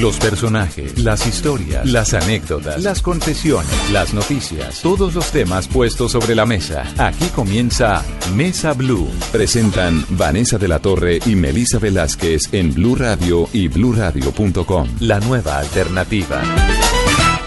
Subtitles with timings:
[0.00, 6.34] Los personajes, las historias, las anécdotas, las confesiones, las noticias, todos los temas puestos sobre
[6.34, 6.84] la mesa.
[6.96, 8.02] Aquí comienza
[8.34, 9.06] Mesa Blue.
[9.30, 14.88] Presentan Vanessa de la Torre y Melissa Velázquez en Blue Radio y bluradio.com.
[15.00, 16.42] La nueva alternativa.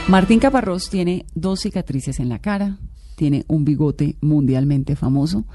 [0.08, 2.78] Martín Caparrós tiene dos cicatrices en la cara,
[3.16, 5.46] tiene un bigote mundialmente famoso,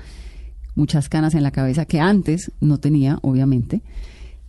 [0.74, 3.80] muchas canas en la cabeza que antes no tenía, obviamente.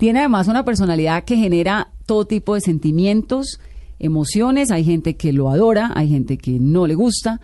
[0.01, 3.59] Tiene además una personalidad que genera todo tipo de sentimientos,
[3.99, 4.71] emociones.
[4.71, 7.39] Hay gente que lo adora, hay gente que no le gusta,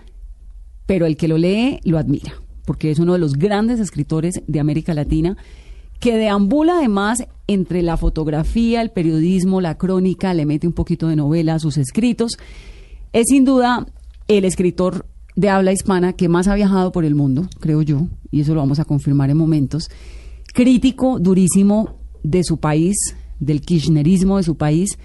[0.88, 2.34] pero el que lo lee lo admira,
[2.66, 5.38] porque es uno de los grandes escritores de América Latina
[6.00, 11.16] que deambula además entre la fotografía, el periodismo, la crónica, le mete un poquito de
[11.16, 12.40] novela a sus escritos.
[13.14, 13.86] Es sin duda
[14.28, 18.42] el escritor de habla hispana que más ha viajado por el mundo, creo yo, y
[18.42, 19.92] eso lo vamos a confirmar en momentos.
[20.56, 22.98] Crítico durísimo de su país,
[23.40, 24.98] del kirchnerismo de su país.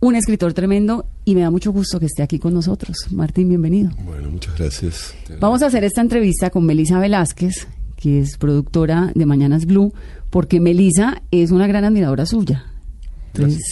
[0.00, 2.96] Un escritor tremendo y me da mucho gusto que esté aquí con nosotros.
[3.10, 3.90] Martín, bienvenido.
[4.04, 5.14] Bueno, muchas gracias.
[5.40, 9.92] Vamos a hacer esta entrevista con Melisa Velázquez, que es productora de Mañanas Blue,
[10.30, 12.66] porque Melisa es una gran admiradora suya.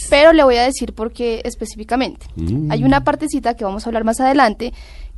[0.09, 2.25] Pero le voy a decir por qué específicamente.
[2.35, 2.69] Mm.
[2.71, 4.73] Hay una partecita que vamos a hablar más adelante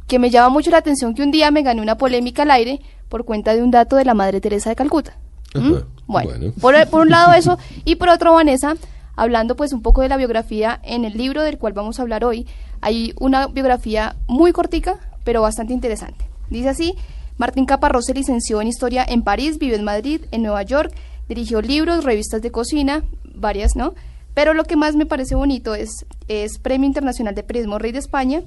[0.06, 2.80] que me llama mucho la atención que un día me gané una polémica al aire
[3.10, 5.18] por cuenta de un dato de la Madre Teresa de Calcuta.
[5.60, 5.72] ¿Mm?
[6.08, 6.54] Bueno, bueno.
[6.60, 8.76] Por, por un lado eso y por otro Vanessa,
[9.16, 12.24] hablando pues un poco de la biografía en el libro del cual vamos a hablar
[12.24, 12.48] hoy,
[12.82, 16.26] hay una biografía muy cortica pero bastante interesante.
[16.50, 16.94] Dice así,
[17.38, 20.94] Martín Caparrós se licenció en Historia en París, vive en Madrid, en Nueva York,
[21.28, 23.04] dirigió libros, revistas de cocina,
[23.34, 23.94] varias, ¿no?
[24.34, 28.00] Pero lo que más me parece bonito es, es Premio Internacional de Periodismo Rey de
[28.00, 28.44] España,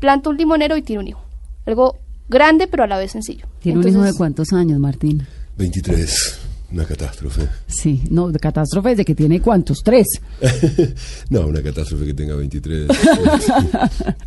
[0.00, 1.24] planta un limonero y tiene un hijo.
[1.66, 3.46] Algo grande pero a la vez sencillo.
[3.60, 5.26] ¿Tiene un hijo de cuántos años, Martín?
[5.56, 6.40] 23,
[6.74, 7.48] una catástrofe.
[7.66, 10.06] Sí, no, de catástrofe es de que tiene cuántos, tres.
[11.30, 12.88] no, una catástrofe que tenga 23.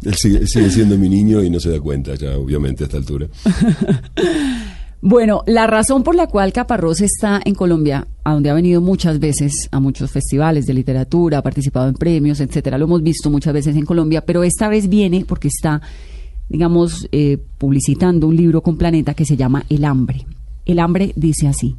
[0.04, 2.98] él, sigue, sigue siendo mi niño y no se da cuenta ya, obviamente, a esta
[2.98, 3.28] altura.
[5.00, 9.20] Bueno, la razón por la cual Caparrós está en Colombia, a donde ha venido muchas
[9.20, 13.54] veces a muchos festivales de literatura, ha participado en premios, etcétera, lo hemos visto muchas
[13.54, 15.84] veces en Colombia, pero esta vez viene porque está,
[16.50, 20.26] digamos, eh, publicitando un libro con Planeta que se llama El hambre.
[20.66, 21.76] El hambre dice así.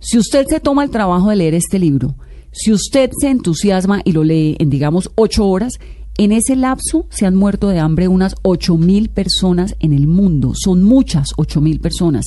[0.00, 2.14] Si usted se toma el trabajo de leer este libro,
[2.52, 5.74] si usted se entusiasma y lo lee en, digamos, ocho horas,
[6.18, 10.52] en ese lapso se han muerto de hambre unas ocho mil personas en el mundo.
[10.54, 12.26] Son muchas ocho mil personas.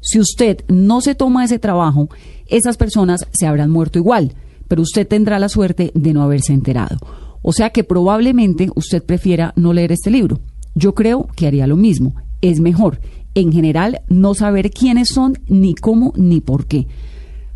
[0.00, 2.08] Si usted no se toma ese trabajo,
[2.46, 4.34] esas personas se habrán muerto igual,
[4.66, 6.98] pero usted tendrá la suerte de no haberse enterado.
[7.42, 10.40] O sea que probablemente usted prefiera no leer este libro.
[10.74, 12.14] Yo creo que haría lo mismo.
[12.40, 13.00] Es mejor,
[13.34, 16.86] en general, no saber quiénes son, ni cómo, ni por qué.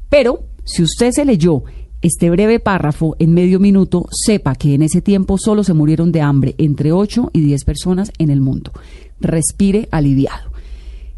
[0.09, 1.65] Pero si usted se leyó
[2.01, 6.21] este breve párrafo en medio minuto, sepa que en ese tiempo solo se murieron de
[6.21, 8.73] hambre entre 8 y 10 personas en el mundo.
[9.21, 10.53] Respire aliviado.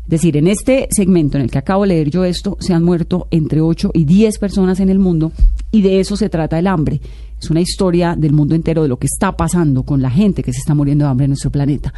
[0.05, 2.85] Es decir, en este segmento en el que acabo de leer yo esto, se han
[2.85, 5.33] muerto entre 8 y 10 personas en el mundo
[5.73, 7.01] y de eso se trata el hambre.
[7.41, 10.53] Es una historia del mundo entero de lo que está pasando con la gente que
[10.53, 11.93] se está muriendo de hambre en nuestro planeta.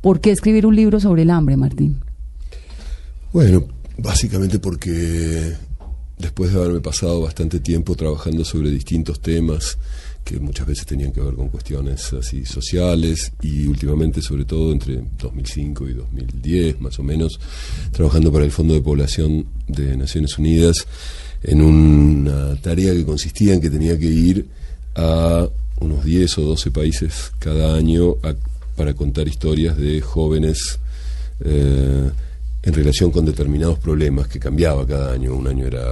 [0.00, 1.98] ¿Por qué escribir un libro sobre el hambre, Martín?
[3.32, 3.64] Bueno,
[3.98, 5.54] básicamente porque
[6.18, 9.78] después de haberme pasado bastante tiempo trabajando sobre distintos temas
[10.24, 15.02] que muchas veces tenían que ver con cuestiones así sociales y últimamente sobre todo entre
[15.18, 17.38] 2005 y 2010 más o menos
[17.92, 20.86] trabajando para el Fondo de Población de Naciones Unidas
[21.42, 24.48] en una tarea que consistía en que tenía que ir
[24.96, 25.48] a
[25.80, 28.34] unos 10 o 12 países cada año a-
[28.78, 30.78] para contar historias de jóvenes
[31.44, 32.10] eh,
[32.62, 35.34] en relación con determinados problemas que cambiaba cada año.
[35.34, 35.84] Un año era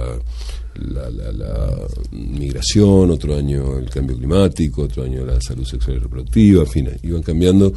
[0.75, 1.77] la, la- la
[2.11, 6.89] migración, otro año el cambio climático, otro año la salud sexual y reproductiva, en fin,
[7.03, 7.73] iban cambiando.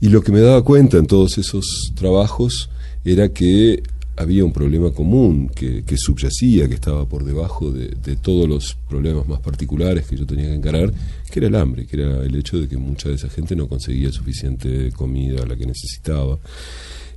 [0.00, 2.70] Y lo que me daba cuenta en todos esos trabajos
[3.04, 3.82] era que
[4.16, 9.28] había un problema común que, que subyacía, que estaba por debajo de, todos los problemas
[9.28, 10.92] más particulares que yo tenía que encarar,
[11.30, 13.68] que era el hambre, que era el hecho de que mucha de esa gente no
[13.68, 16.38] conseguía suficiente comida, la que necesitaba.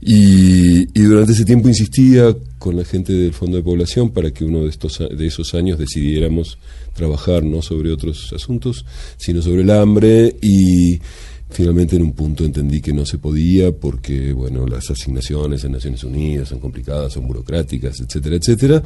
[0.01, 4.45] Y, y durante ese tiempo insistía con la gente del Fondo de Población para que
[4.45, 6.57] uno de, estos, a- de esos años decidiéramos
[6.93, 8.85] trabajar no sobre otros asuntos,
[9.17, 10.99] sino sobre el hambre y
[11.49, 16.03] finalmente en un punto entendí que no se podía porque, bueno, las asignaciones en Naciones
[16.03, 18.83] Unidas son complicadas, son burocráticas, etcétera, etcétera.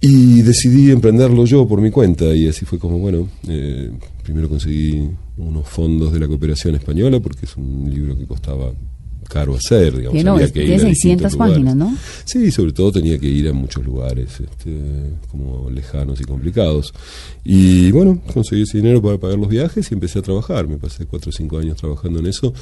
[0.00, 3.90] Y decidí emprenderlo yo por mi cuenta y así fue como, bueno, eh,
[4.22, 8.72] primero conseguí unos fondos de la cooperación española porque es un libro que costaba
[9.30, 10.18] caro hacer, digamos.
[10.18, 11.94] Que no, había es- que ir tiene a distintos 600 páginas, lugares.
[11.94, 11.98] ¿no?
[12.26, 14.76] Sí, sobre todo tenía que ir a muchos lugares este,
[15.30, 16.92] como lejanos y complicados.
[17.44, 20.68] Y bueno, conseguí ese dinero para pagar los viajes y empecé a trabajar.
[20.68, 22.52] Me pasé cuatro o cinco años trabajando en eso,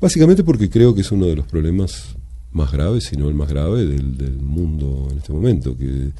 [0.00, 2.16] básicamente porque creo que es uno de los problemas
[2.56, 6.10] más graves, si no el más grave, del, del mundo en este momento, que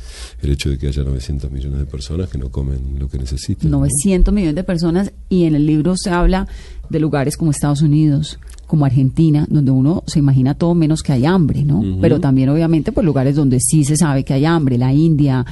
[0.43, 3.71] el hecho de que haya 900 millones de personas que no comen lo que necesitan.
[3.71, 3.79] ¿no?
[3.79, 6.47] 900 millones de personas y en el libro se habla
[6.89, 11.25] de lugares como Estados Unidos, como Argentina, donde uno se imagina todo menos que hay
[11.25, 11.83] hambre, ¿no?
[12.01, 15.45] Pero también obviamente pues lugares donde sí se sabe que hay hambre, la India,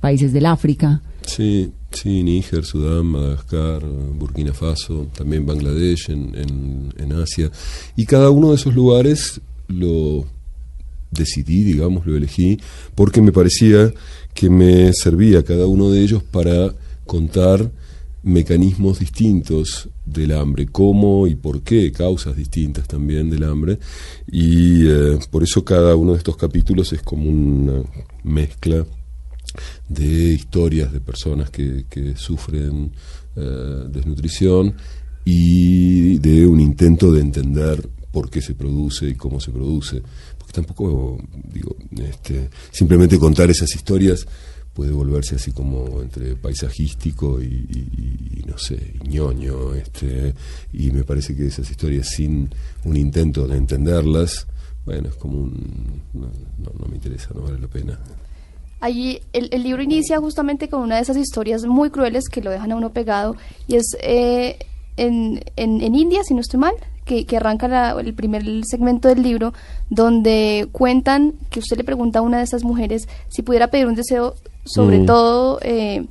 [0.00, 1.02] países del África.
[1.26, 3.82] Sí, sí, Níger, Sudán, Madagascar,
[4.18, 7.50] Burkina Faso, también Bangladesh en, en, en Asia.
[7.96, 9.40] Y cada uno de esos lugares
[9.70, 10.26] lo
[11.10, 12.58] decidí, digamos, lo elegí,
[12.94, 13.92] porque me parecía
[14.34, 16.74] que me servía cada uno de ellos para
[17.06, 17.70] contar
[18.22, 23.78] mecanismos distintos del hambre, cómo y por qué, causas distintas también del hambre,
[24.30, 27.82] y eh, por eso cada uno de estos capítulos es como una
[28.22, 28.84] mezcla
[29.88, 31.84] de historias de personas que,
[32.16, 32.92] sufren
[33.36, 34.74] eh, desnutrición
[35.24, 40.02] y de un intento de entender por qué se produce y cómo se produce.
[40.38, 41.18] Porque tampoco,
[41.52, 44.26] digo, este, simplemente contar esas historias
[44.74, 49.74] puede volverse así como entre paisajístico y, y- y, no sé, ñoño.
[49.74, 50.34] Este,
[50.72, 52.48] y me parece que esas historias sin
[52.84, 54.46] un intento de entenderlas,
[54.84, 56.02] bueno, es como un...
[56.14, 56.26] No,
[56.58, 57.98] no, no me interesa, no vale la pena.
[58.80, 62.50] Allí el, el libro inicia justamente con una de esas historias muy crueles que lo
[62.50, 63.36] dejan a uno pegado
[63.68, 64.56] y es eh,
[64.96, 66.74] en, en, en India, si no estoy mal,
[67.04, 69.52] que, que arranca la- el primer segmento del libro
[69.88, 73.94] donde cuentan que usted le pregunta a una de esas mujeres si pudiera pedir un
[73.94, 75.06] deseo, sobre Mm.
[75.06, 76.04] todo eh,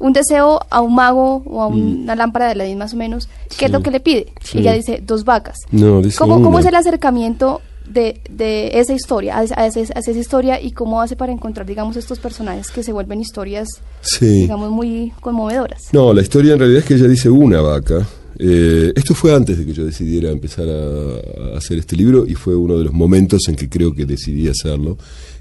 [0.00, 3.66] un deseo a un mago o a una lámpara de Aladín más o menos, ¿qué
[3.66, 4.32] es lo que le pide?
[4.42, 4.58] Sí.
[4.58, 5.58] Y ella dice dos vacas.
[5.70, 9.80] No, dice ¿Cómo, cómo es el acercamiento de, de esa historia, a esa, a esa-
[9.94, 13.68] a esa historia y cómo hace para encontrar, digamos, estos personajes que se vuelven historias,
[14.00, 14.26] Sí.
[14.42, 15.82] digamos, muy conmovedoras?
[15.92, 18.04] No, la historia en realidad es que ella dice una vaca.
[18.38, 22.54] Eh, esto fue antes de que yo decidiera empezar a, hacer este libro y fue
[22.56, 24.98] uno de los momentos en que creo que decidí hacerlo.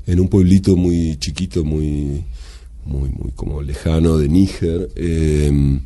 [0.08, 2.24] En un pueblito muy chiquito, muy,
[2.86, 4.90] muy, muy como lejano de Níger.
[4.96, 5.80] eh,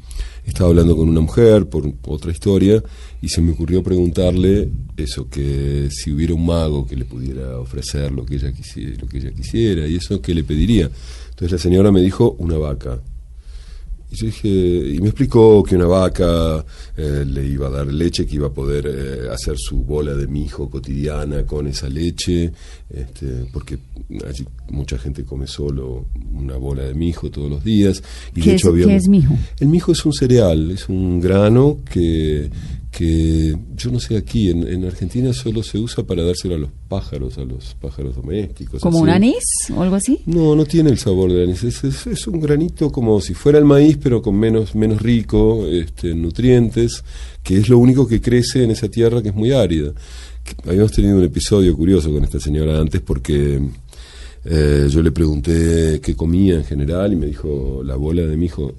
[0.45, 2.83] estaba hablando con una mujer por otra historia
[3.21, 8.11] y se me ocurrió preguntarle eso, que si hubiera un mago que le pudiera ofrecer
[8.11, 10.89] lo que ella quisiera, lo que ella quisiera y eso, ¿qué le pediría?
[11.29, 13.01] Entonces la señora me dijo una vaca.
[14.15, 16.65] Y yo dije, y me explicó que una vaca
[16.95, 20.25] eh, le iba a dar leche, que iba a poder eh, hacer su bola de
[20.25, 22.53] mijo cotidiana con esa leche,
[22.89, 23.77] este, porque
[24.25, 28.01] allí mucha gente come solo una bola de mijo todos los días.
[28.33, 29.37] Y ¿Qué de es- hecho había qué un- es mijo?
[29.59, 32.49] El mijo es un cereal, es un grano que,
[32.97, 36.69] que yo no sé aquí, en, en Argentina solo se usa para dárselo a los
[36.87, 38.79] pájaros, a los pájaros domésticos.
[38.81, 39.03] ¿Como así.
[39.03, 39.43] un anís
[39.75, 40.21] o algo así?
[40.25, 41.61] No, no tiene el sabor de anís.
[41.65, 45.67] Es, es- es un granito como si fuera el maíz, pero con menos, menos rico
[45.67, 47.03] este, en nutrientes,
[47.43, 49.91] que es lo único que crece en esa tierra que es muy árida.
[50.65, 53.59] Habíamos tenido un episodio curioso con esta señora antes porque
[54.45, 58.45] eh, yo le pregunté qué comía en general y me dijo la bola de mi
[58.45, 58.71] hijo.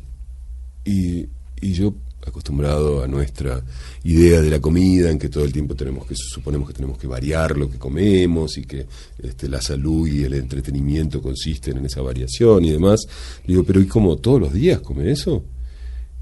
[0.87, 1.27] Y,
[1.61, 1.93] y yo,
[2.27, 3.63] acostumbrado a nuestra
[4.05, 7.07] idea de la comida, en que todo el tiempo tenemos que, suponemos que tenemos que
[7.07, 8.87] variar lo que comemos y que
[9.23, 13.07] este, la salud y el entretenimiento consisten en esa variación y demás,
[13.47, 15.43] le digo, pero ¿y cómo todos los días come eso?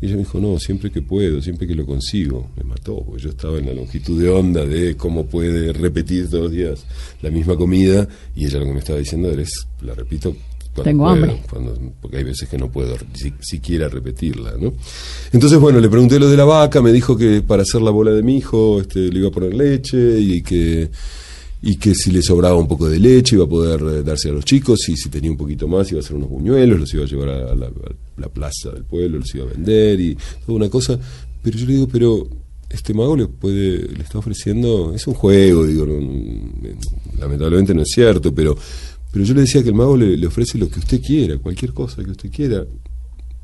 [0.00, 2.50] Y ella me dijo, no, siempre que puedo, siempre que lo consigo.
[2.56, 6.44] Me mató, porque yo estaba en la longitud de onda de cómo puede repetir todos
[6.44, 6.84] los días
[7.22, 10.36] la misma comida, y ella lo que me estaba diciendo es, la repito,
[10.74, 11.42] cuando Tengo hambre.
[11.48, 14.72] cuando- porque hay veces que no puedo si- siquiera repetirla, ¿no?
[15.32, 18.10] Entonces, bueno, le pregunté lo de la vaca, me dijo que para hacer la bola
[18.12, 20.90] de mi hijo este, le iba a poner leche y que
[21.66, 24.32] y que si le sobraba un poco de leche iba a poder eh, darse a
[24.32, 27.04] los chicos y si tenía un poquito más iba a hacer unos buñuelos, los iba
[27.04, 27.70] a llevar a la, a
[28.18, 30.14] la plaza del pueblo, los iba a vender y
[30.44, 30.98] toda una cosa.
[31.42, 32.28] Pero yo le digo, pero
[32.68, 36.38] este mago le puede le está ofreciendo, es un juego, digo, no-
[37.18, 38.56] lamentablemente no es cierto, pero
[39.14, 42.02] pero yo le decía que el mago le, ofrece lo que usted quiera, cualquier cosa
[42.02, 42.66] que usted quiera.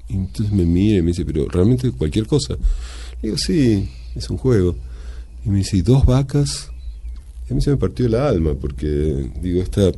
[0.08, 2.54] Y entonces me mira y me dice, pero realmente cualquier cosa.
[3.22, 4.74] Le digo, sí, es un juego.
[5.46, 6.72] Y me dice, ¿y dos vacas?
[7.48, 9.92] Y a mí se me partió el alma, porque, digo, esta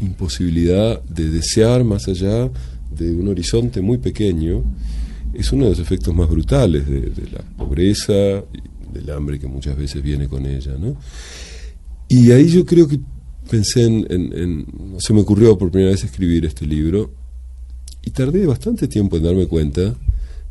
[0.00, 2.50] imposibilidad de desear más allá
[2.90, 4.64] de un horizonte muy pequeño
[5.34, 8.14] es uno de los efectos más brutales de, de la pobreza
[8.94, 10.96] del hambre que muchas veces viene con ella, ¿no?
[12.08, 12.98] Y ahí yo creo que
[13.50, 14.66] pensé en, en- en-
[14.98, 17.10] se me ocurrió por primera vez escribir este libro
[18.02, 19.94] y tardé bastante tiempo en darme cuenta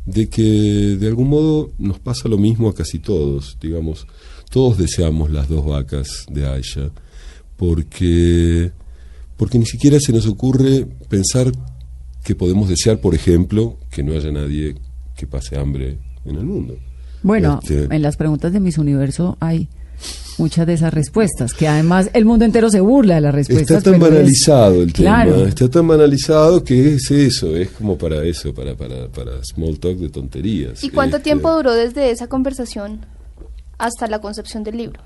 [0.06, 0.42] de que
[0.98, 4.06] de algún modo nos pasa lo mismo a casi todos, digamos,
[4.50, 6.90] todos deseamos las dos vacas de Aisha,
[7.56, 8.70] porque,
[9.36, 11.50] porque ni siquiera se nos ocurre pensar
[12.24, 14.74] que podemos desear, por ejemplo, que no haya nadie
[15.16, 16.76] que pase hambre en el mundo.
[17.22, 19.68] Bueno, Este, en las preguntas de Miss Universo hay
[20.38, 23.78] muchas de esas respuestas, que además el mundo entero se burla de las respuestas.
[23.78, 25.34] Está tan es- banalizado el Claro.
[25.34, 29.78] tema, está tan banalizado que es eso, es como para eso, para, para, para small
[29.78, 30.82] talk de tonterías.
[30.82, 33.06] ¿Y cuánto Este, tiempo duró desde esa conversación
[33.78, 35.00] hasta la concepción del libro?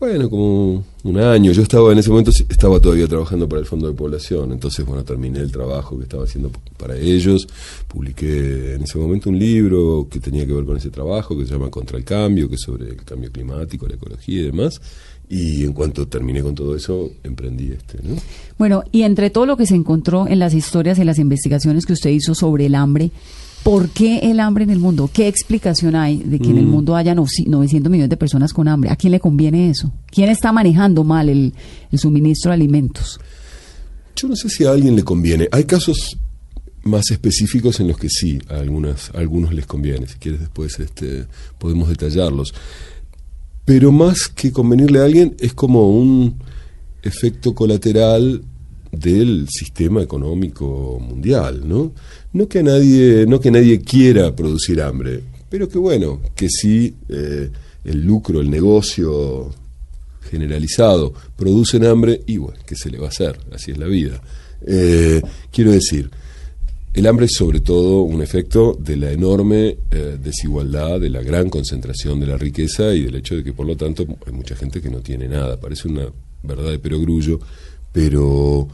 [0.00, 1.52] Bueno, como un año.
[1.52, 5.04] Yo estaba en ese momento, estaba todavía trabajando para el Fondo de Población, entonces, bueno,
[5.04, 7.46] terminé el trabajo que estaba haciendo para ellos,
[7.86, 11.52] publiqué en ese momento un libro que tenía que ver con ese trabajo, que se
[11.52, 14.80] llama Contra el Cambio, que es sobre el cambio climático, la ecología y demás,
[15.28, 18.16] y en cuanto terminé con todo eso, emprendí este, ¿no?
[18.58, 21.92] Bueno, y entre todo lo que se encontró en las historias y las investigaciones que
[21.92, 23.10] usted hizo sobre el hambre,
[23.64, 25.10] ¿por qué el hambre en el mundo?
[25.12, 26.58] ¿Qué explicación hay de que en Mm.
[26.58, 28.90] el mundo haya no- 900 millones de personas con hambre?
[28.90, 29.90] ¿A quién le conviene eso?
[30.12, 31.52] ¿Quién está manejando mal el,
[31.90, 33.18] el suministro de alimentos?
[34.14, 35.48] Yo no sé si a alguien le conviene.
[35.50, 36.16] Hay casos
[36.84, 40.06] más específicos en los que sí, a, algunas, a algunos les conviene.
[40.06, 41.26] Si quieres después este,
[41.58, 42.54] podemos detallarlos.
[43.64, 46.36] Pero más que convenirle a alguien es como un
[47.02, 48.42] efecto colateral
[48.92, 51.92] del sistema económico mundial, ¿no?
[52.34, 57.48] No que nadie, no que nadie quiera producir hambre, pero que bueno, que sí eh,
[57.84, 59.52] el lucro, el negocio
[60.30, 63.38] generalizado producen hambre y bueno, ¿qué se le va a hacer?
[63.52, 64.20] Así es la vida.
[64.66, 65.22] Eh,
[65.52, 66.10] quiero decir,
[66.92, 71.48] el hambre es sobre todo un efecto de la enorme eh, desigualdad, de la gran
[71.48, 74.80] concentración de la riqueza y del hecho de que por lo tanto hay mucha gente
[74.80, 75.60] que no tiene nada.
[75.60, 76.08] Parece una
[76.42, 77.38] verdad de perogrullo,
[77.92, 78.66] pero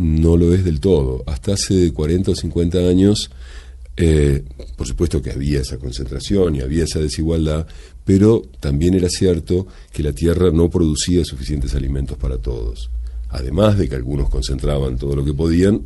[0.00, 1.22] no lo es del todo.
[1.26, 3.30] Hasta hace 40 o 50 años,
[3.98, 4.42] eh,
[4.74, 7.66] por supuesto que había esa concentración y había esa desigualdad,
[8.06, 12.90] pero también era cierto que la tierra no producía suficientes alimentos para todos.
[13.28, 15.82] Además de que algunos concentraban todo lo que podían,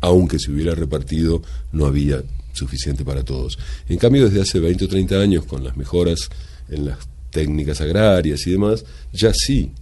[0.00, 2.22] aunque se hubiera repartido, no había
[2.52, 3.58] suficiente para todos.
[3.88, 6.30] En cambio, desde hace 20 o 30 años, con las mejoras
[6.68, 6.98] en las
[7.30, 9.72] técnicas agrarias y demás, ya sí.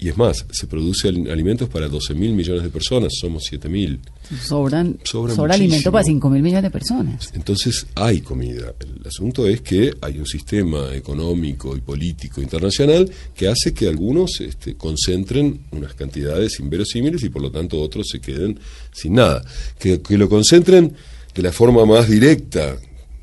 [0.00, 4.00] Y es más, se producen alimentos para 12 mil millones de personas, somos 7 mil.
[4.42, 7.30] Sobran, Sobra sobra alimento para 5 mil millones de personas.
[7.34, 8.72] Entonces hay comida.
[8.80, 14.40] El asunto es que hay un sistema económico y político internacional que hace que algunos
[14.40, 18.58] este, concentren unas cantidades inverosímiles y por lo tanto otros se queden
[18.92, 19.44] sin nada.
[19.78, 20.94] Que, que lo concentren
[21.34, 22.78] de la forma más directa.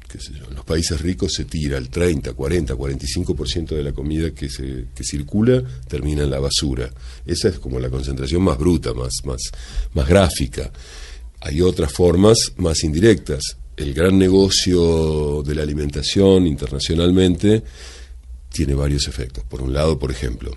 [0.08, 4.50] qué sé yo, países ricos se tira el 30, 40, 45% de la comida que,
[4.50, 6.92] se, que circula termina en la basura.
[7.26, 9.42] Esa es como la concentración más bruta, más, más,
[9.94, 10.72] más gráfica.
[11.40, 13.58] Hay otras formas más indirectas.
[13.76, 17.64] El gran negocio de la alimentación internacionalmente
[18.52, 19.44] tiene varios efectos.
[19.46, 20.52] Por un lado, por ejemplo,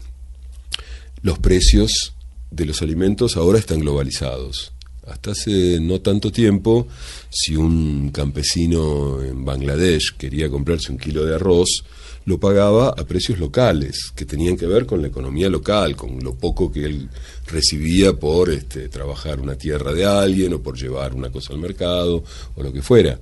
[1.22, 2.14] los precios
[2.50, 4.72] de los alimentos ahora están globalizados.
[5.06, 6.86] Hasta hace no tanto tiempo,
[7.30, 11.84] si un campesino en Bangladesh quería comprarse un kilo de arroz,
[12.26, 16.34] lo pagaba a precios locales, que tenían que ver con la economía local, con lo
[16.34, 17.08] poco que él
[17.46, 22.22] recibía por este, trabajar una tierra de alguien o por llevar una cosa al mercado
[22.54, 23.18] o lo que fuera.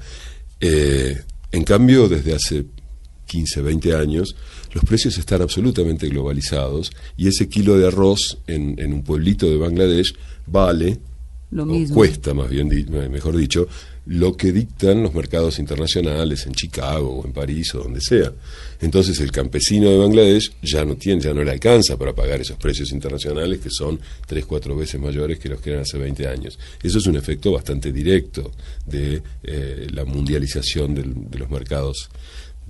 [0.61, 1.16] Eh,
[1.52, 2.66] en cambio, desde hace
[3.26, 4.35] 15, 20 años,
[4.73, 9.56] los precios están absolutamente globalizados y ese kilo de arroz en, en un pueblito de
[9.56, 10.14] Bangladesh
[10.47, 10.99] vale,
[11.50, 11.95] Lo mismo.
[11.97, 13.67] cuesta más bien, di- mejor dicho,
[14.07, 18.33] lo que dictan los mercados internacionales en Chicago o en París o donde sea.
[18.81, 22.57] Entonces el campesino de Bangladesh ya no tiene, ya no le alcanza para pagar esos
[22.59, 26.59] precios internacionales que son tres, cuatro veces mayores que los que eran hace 20 años.
[26.83, 28.50] Eso es un efecto bastante directo
[28.87, 32.09] de eh, la mundialización del- de los mercados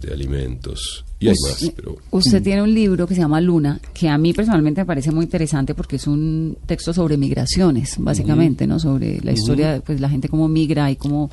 [0.01, 1.05] de alimentos.
[1.21, 4.33] Y hay más, pero Usted tiene un libro que se llama Luna, que a mí
[4.33, 8.79] personalmente me parece muy interesante porque es un texto sobre migraciones, básicamente, ¿no?
[8.79, 11.31] Sobre la historia, de, pues la gente cómo migra y cómo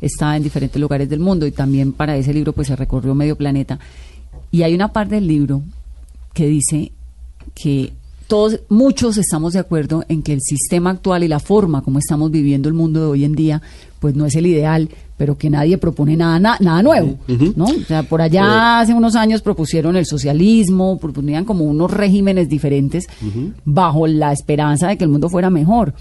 [0.00, 1.46] está en diferentes lugares del mundo.
[1.46, 3.78] Y también para ese libro, pues se recorrió medio planeta.
[4.50, 5.62] Y hay una parte del libro
[6.34, 6.92] que dice
[7.54, 7.92] que
[8.26, 12.30] todos, muchos estamos de acuerdo en que el sistema actual y la forma como estamos
[12.30, 13.62] viviendo el mundo de hoy en día,
[14.02, 17.16] pues no es el ideal, pero que nadie propone nada, na- nada nuevo,
[17.54, 17.66] ¿no?
[17.66, 23.06] O sea, por allá hace unos años propusieron el socialismo, proponían como unos regímenes diferentes
[23.64, 25.94] bajo la esperanza de que el mundo fuera mejor.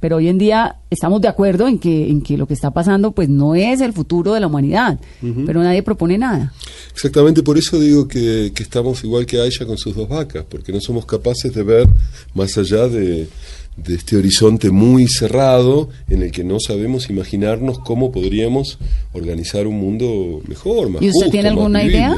[0.00, 3.12] Pero hoy en día estamos de acuerdo en que, en que lo que está pasando,
[3.12, 4.98] pues no es el futuro de la humanidad,
[5.46, 6.52] pero nadie propone nada.
[6.92, 10.72] Exactamente por eso digo que, que estamos igual que Aisha con sus dos vacas, porque
[10.72, 11.86] no somos capaces de ver
[12.34, 13.28] más allá de,
[13.76, 18.78] de este horizonte muy cerrado en el que no sabemos imaginarnos cómo podríamos
[19.12, 22.16] organizar un mundo mejor, más ¿Y usted justo, tiene alguna idea?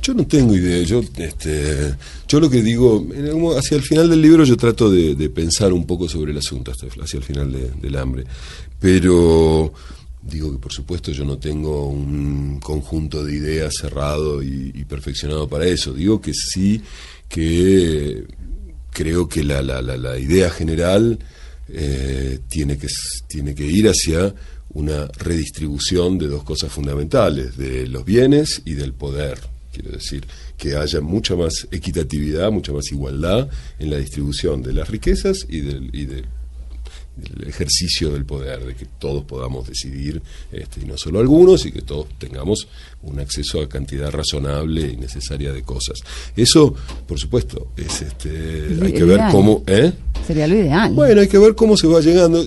[0.00, 0.82] Yo no tengo idea.
[0.82, 1.94] Yo, este,
[2.26, 3.06] yo lo que digo,
[3.56, 7.18] hacia el final del libro yo trato de, pensar un poco sobre el asunto, hacia
[7.18, 8.24] el final del hambre.
[8.80, 9.72] Pero
[10.22, 15.66] digo que por supuesto yo no tengo un conjunto de ideas cerrado y, perfeccionado para
[15.66, 15.92] eso.
[15.92, 16.82] Digo que sí
[17.28, 18.24] que
[18.92, 21.18] creo que la, la, la, idea general
[21.68, 22.86] eh, tiene, que,
[23.26, 24.34] tiene que ir hacia
[24.70, 29.38] una redistribución de dos cosas fundamentales, de los bienes y del poder.
[29.72, 34.88] Quiero decir, que haya mucha más equitatividad, mucha más igualdad en la distribución de las
[34.88, 36.26] riquezas y del, y del
[37.20, 41.72] el ejercicio del poder, de que todos podamos decidir, este, y no solo algunos, y
[41.72, 42.68] que todos tengamos
[43.02, 45.98] un acceso a cantidad razonable y necesaria de cosas.
[46.36, 46.74] Eso,
[47.06, 49.62] por supuesto, es este, hay que ver cómo...
[49.66, 49.92] ¿eh?
[50.26, 50.92] Sería lo ideal.
[50.94, 52.44] Bueno, hay que ver cómo se va llegando.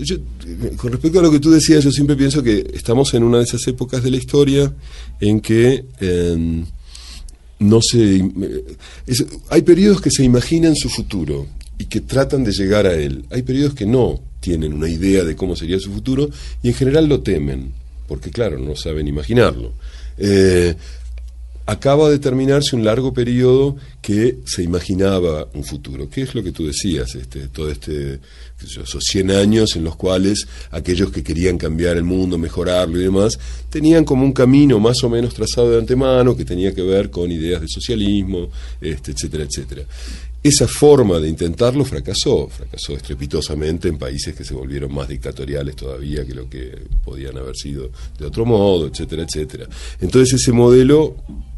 [0.77, 3.43] con respecto a lo que tú decías, yo siempre pienso que estamos en una de
[3.43, 4.73] esas épocas de la historia
[5.19, 5.85] en que...
[5.99, 6.65] Em,
[7.57, 8.21] no se
[9.49, 13.25] hay periodos que se imaginan su futuro y que tratan de llegar a él.
[13.31, 16.29] Hay periodos que no tienen una idea de cómo sería su futuro
[16.61, 17.71] y en general lo temen,
[18.07, 19.73] porque claro, no saben imaginarlo.
[20.17, 20.75] Eh,
[21.65, 26.09] acaba de terminarse un largo periodo que se imaginaba un futuro.
[26.09, 27.15] ¿Qué es lo que tú decías?
[27.15, 28.19] Este, todo este,
[28.63, 33.39] esos 100 años en los cuales aquellos que querían cambiar el mundo, mejorarlo y demás,
[33.69, 37.31] tenían como un camino más o menos trazado de antemano que tenía que ver con
[37.31, 39.83] ideas de socialismo, este, etcétera, etcétera.
[40.45, 46.23] Esa forma de intentarlo fracasó, fracasó estrepitosamente en países que se volvieron más dictatoriales todavía
[46.23, 49.67] que lo que podían haber sido de otro modo, etcétera, etcétera.
[49.99, 51.15] Entonces ese modelo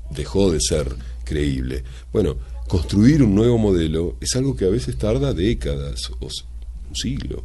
[0.09, 0.87] dejó de ser
[1.25, 1.83] creíble.
[2.13, 6.29] Bueno, construir un nuevo modelo es algo que a veces tarda décadas o
[6.87, 7.43] un siglo.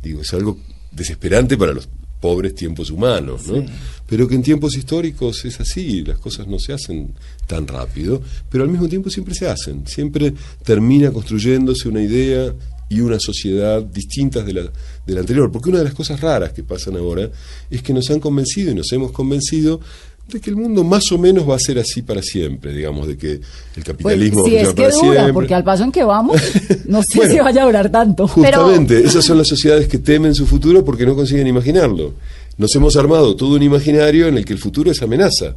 [0.00, 0.56] Digo, es algo
[0.92, 1.88] desesperante para los
[2.20, 3.66] pobres tiempos humanos, ¿no?
[4.06, 7.12] Pero que en tiempos históricos es así, las cosas no se hacen
[7.46, 10.32] tan rápido, pero al mismo tiempo siempre se hacen, siempre
[10.62, 12.54] termina construyéndose una idea
[12.88, 16.52] y una sociedad distintas de la, de la anterior, porque una de las cosas raras
[16.52, 17.28] que pasan ahora
[17.70, 19.80] es que nos han convencido y nos hemos convencido
[20.28, 23.16] de que el mundo más o menos va a ser así para siempre, digamos, de
[23.16, 23.40] que el
[23.74, 25.32] pues, capitalismo va a es para siempre.
[25.32, 26.40] Porque al paso en que vamos,
[26.86, 28.26] no sé si vaya a durar tanto.
[28.26, 32.14] Justamente, esas son las sociedades que temen su futuro porque no consiguen imaginarlo.
[32.58, 35.54] Nos hemos armado todo un imaginario en el que el futuro es amenaza.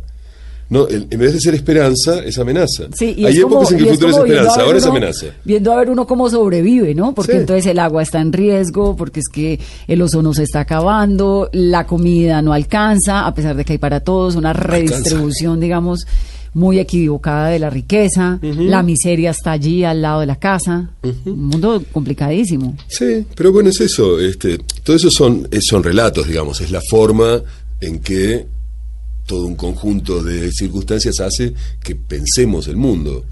[0.70, 2.84] No, en vez de ser esperanza, es amenaza.
[3.02, 5.26] Hay épocas en que el futuro es esperanza, ahora es amenaza.
[5.44, 7.16] Viendo a ver uno cómo sobrevive, ¿no?
[7.16, 11.50] Porque entonces el agua está en riesgo, porque es que el ozono se está acabando,
[11.54, 16.06] la comida no alcanza, a pesar de que hay para todos, una redistribución, digamos,
[16.54, 20.92] muy equivocada de la riqueza, la miseria está allí al lado de la casa,
[21.26, 22.76] un mundo complicadísimo.
[22.88, 27.42] Sí, pero bueno, es eso, este, todo eso son, son relatos, digamos, es la forma
[27.82, 28.46] en que
[29.30, 33.26] todo un conjunto de circunstancias hace que pensemos el mundo.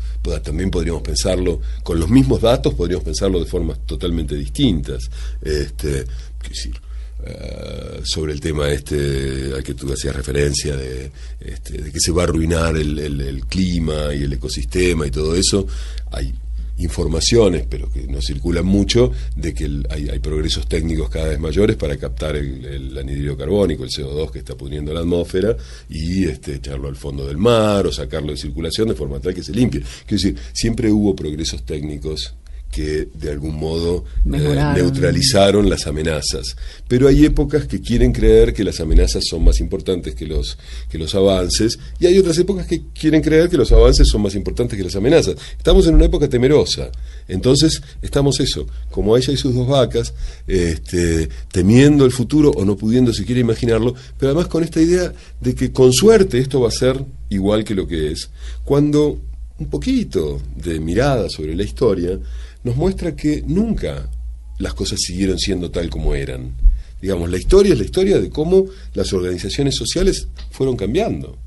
[0.44, 5.10] También podríamos pensarlo con los mismos datos, podríamos pensarlo de formas totalmente distintas.
[5.42, 6.06] Este,
[6.48, 6.80] decir,
[7.30, 11.12] eh, sobre el tema este al que tú hacías referencia de,
[11.42, 15.68] este, que se va a arruinar el, clima y el ecosistema y todo eso,
[16.12, 16.34] hay
[16.78, 21.98] informaciones, pero que no circulan mucho, de que hay, progresos técnicos cada vez mayores para
[21.98, 25.58] captar el, anhídrido carbónico, el CO2 que está pudriendo la atmósfera,
[25.90, 29.44] y este, echarlo al fondo del mar o sacarlo de circulación de forma tal que
[29.44, 29.82] se limpie.
[30.06, 32.36] Quiero decir, siempre hubo progresos técnicos
[32.72, 36.56] que de algún modo eh, neutralizaron las amenazas.
[36.88, 40.58] Pero hay épocas que quieren creer que las amenazas son más importantes que los,
[40.90, 44.36] que los avances y hay otras épocas que quieren creer que los avances son más
[44.36, 45.36] importantes que las amenazas.
[45.58, 46.92] Estamos en una época temerosa.
[47.28, 50.14] Entonces estamos eso, como ella y sus dos vacas,
[50.46, 55.56] este, temiendo el futuro o no pudiendo siquiera imaginarlo, pero además con esta idea de
[55.56, 58.30] que con suerte esto va a ser igual que lo que es.
[58.64, 59.20] Cuando
[59.60, 62.20] un poquito de mirada sobre la historia
[62.68, 64.10] nos muestra que nunca
[64.58, 66.54] las cosas siguieron siendo tal como eran.
[67.02, 71.38] Digamos, la historia es la historia de cómo las organizaciones sociales fueron cambiando,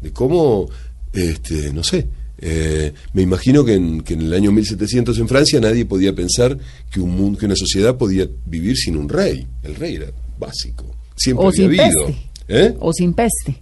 [0.00, 0.68] de cómo,
[1.12, 2.06] este, no sé,
[2.38, 6.56] eh, me imagino que en, que en, el año 1700 en Francia nadie podía pensar
[6.92, 9.44] que, un mundo, que una sociedad podía vivir sin un rey.
[9.64, 12.14] El rey era básico, siempre había habido.
[12.46, 12.72] ¿Eh?
[12.78, 13.60] O sin peste.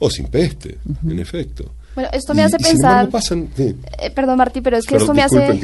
[0.00, 1.74] O sin peste, en efecto.
[2.00, 3.10] Bueno, esto me hace pensar.
[3.98, 5.38] Eh, perdón, Martí, pero es que esto me hace.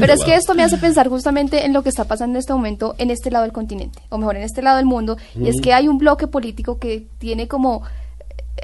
[0.00, 2.52] pero es que esto me hace pensar justamente en lo que está pasando en este
[2.52, 5.60] momento en este lado del continente, o mejor en este lado del mundo, y es
[5.62, 7.82] que hay un bloque político que tiene como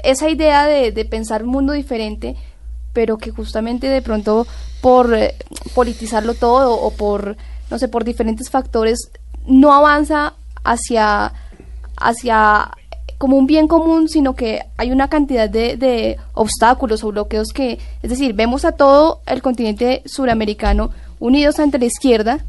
[0.03, 2.35] esa idea de, pensar un mundo diferente,
[2.91, 4.45] pero que justamente de pronto
[4.81, 5.35] por eh,
[5.73, 7.37] politizarlo todo o por,
[7.69, 8.99] no sé, por diferentes factores,
[9.45, 10.33] no avanza
[10.63, 11.31] hacia,
[11.95, 12.71] hacia
[13.21, 17.77] como un bien común, sino que hay una cantidad de, de obstáculos o bloqueos que,
[18.01, 22.39] es decir, vemos a todo el continente suramericano unidos ante la izquierda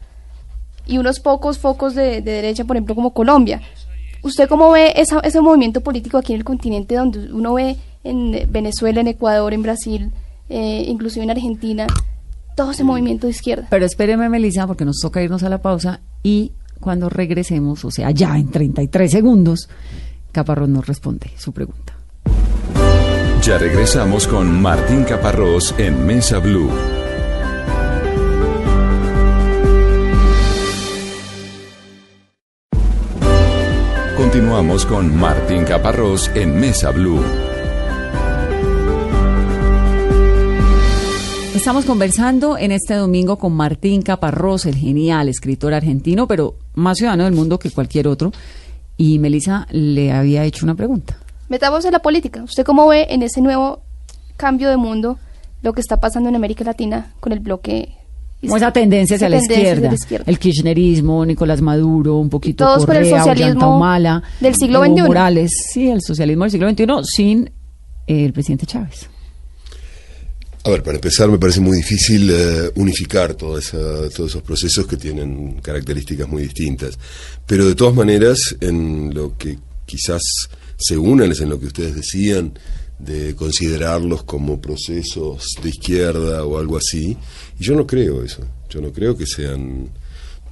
[0.87, 3.61] y unos pocos focos de, de derecha, por ejemplo, como Colombia.
[4.23, 8.51] ¿Usted cómo ve esa, ese movimiento político aquí en el continente donde uno ve en
[8.51, 10.11] Venezuela, en Ecuador, en Brasil,
[10.49, 11.87] eh, inclusive en Argentina,
[12.57, 13.67] todo ese movimiento de izquierda?
[13.69, 18.11] Pero espéreme, Melissa, porque nos toca irnos a la pausa y cuando regresemos, o sea,
[18.11, 19.69] ya en 33 segundos,
[20.33, 21.95] Caparrós nos responde su pregunta.
[23.43, 26.71] Ya regresamos con Martín Caparrós en Mesa Blue.
[34.17, 37.21] Continuamos con Martín Caparrós en Mesa Blue.
[41.55, 47.25] Estamos conversando en este domingo con Martín Caparrós, el genial escritor argentino, pero más ciudadano
[47.25, 48.33] del mundo que cualquier otro.
[48.97, 51.17] Y Melissa le había hecho una pregunta.
[51.49, 52.43] Metamos en la política.
[52.43, 53.83] ¿Usted cómo ve en ese nuevo
[54.37, 55.19] cambio de mundo
[55.63, 57.97] lo que está pasando en América Latina con el bloque
[58.41, 60.25] como esa tendencia hacia, esa la, tendencia izquierda, hacia la izquierda.
[60.27, 65.07] el kirchnerismo, Nicolás Maduro, un poquito todos con el Correa, socialismo del siglo Evo XXI.
[65.07, 67.51] Morales, sí, el socialismo del siglo XXI sin
[68.09, 69.09] eh, el presidente Chávez.
[70.65, 74.87] A ver, para empezar, me parece muy difícil eh, unificar toda esa- todos esos procesos
[74.87, 76.97] que tienen características muy distintas.
[77.47, 80.23] Pero de todas maneras, en lo que quizás
[80.79, 82.57] se unan es en lo que ustedes decían,
[83.01, 87.17] de considerarlos como procesos de izquierda o algo así.
[87.59, 88.47] Y yo no creo eso.
[88.71, 89.89] Yo no creo que sean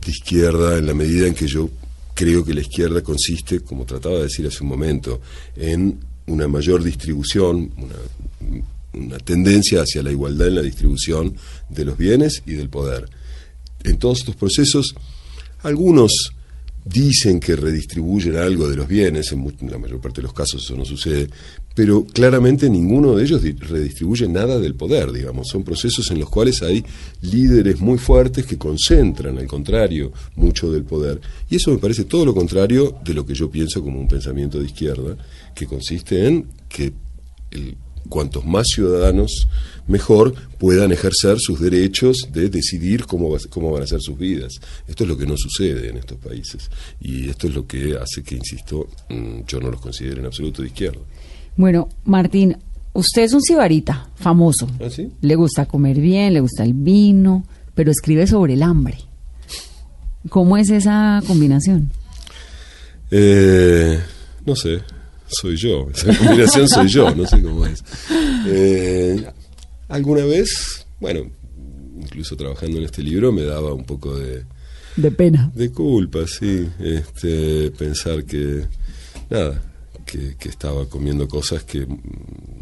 [0.05, 1.71] de izquierda en la medida en que yo
[2.15, 5.21] creo que la izquierda consiste, como trataba de decir hace un momento,
[5.55, 7.95] en una mayor distribución, una,
[8.93, 11.35] una tendencia hacia la igualdad en la distribución
[11.69, 13.09] de los bienes y del poder.
[13.85, 14.95] En todos estos procesos,
[15.63, 16.33] algunos
[16.85, 20.75] dicen que redistribuyen algo de los bienes, en, la mayor parte de los casos eso
[20.77, 21.29] no sucede,
[21.75, 25.49] pero claramente ninguno de ellos di- redistribuye nada del poder, digamos.
[25.49, 26.85] Son procesos en los cuales hay
[27.21, 31.21] líderes muy fuertes que concentran, al contrario, mucho del poder.
[31.51, 34.59] Y eso me parece todo lo contrario de lo que yo pienso como un pensamiento
[34.59, 35.17] de izquierda,
[35.55, 36.93] que consiste en que
[37.51, 37.77] el-
[38.09, 39.47] cuantos más ciudadanos
[39.87, 44.55] mejor puedan ejercer sus derechos de decidir cómo, va- cómo van a ser sus vidas.
[44.87, 48.23] Esto es lo que no sucede en estos países y esto es lo que hace
[48.23, 51.01] que, insisto, mm, yo no los considero en absoluto de izquierda.
[51.57, 52.57] Bueno, Martín,
[52.93, 54.69] usted es un sibarita famoso.
[54.81, 55.11] ¿Ah, sí?
[55.21, 58.99] Le gusta comer bien, le gusta el vino, pero escribe sobre el hambre.
[60.29, 61.91] ¿Cómo es esa combinación?
[63.11, 63.99] Eh,
[64.47, 64.81] no sé,
[65.31, 67.83] soy yo, esa combinación soy yo, no sé cómo es.
[68.47, 69.25] Eh,
[69.91, 71.29] Alguna vez, bueno,
[72.01, 74.45] incluso trabajando en este libro me daba un poco de,
[74.95, 75.51] De pena.
[75.53, 76.69] De culpa, sí.
[76.79, 78.67] Este, pensar que,
[79.29, 79.61] nada,
[80.07, 81.85] que, que estaba comiendo cosas que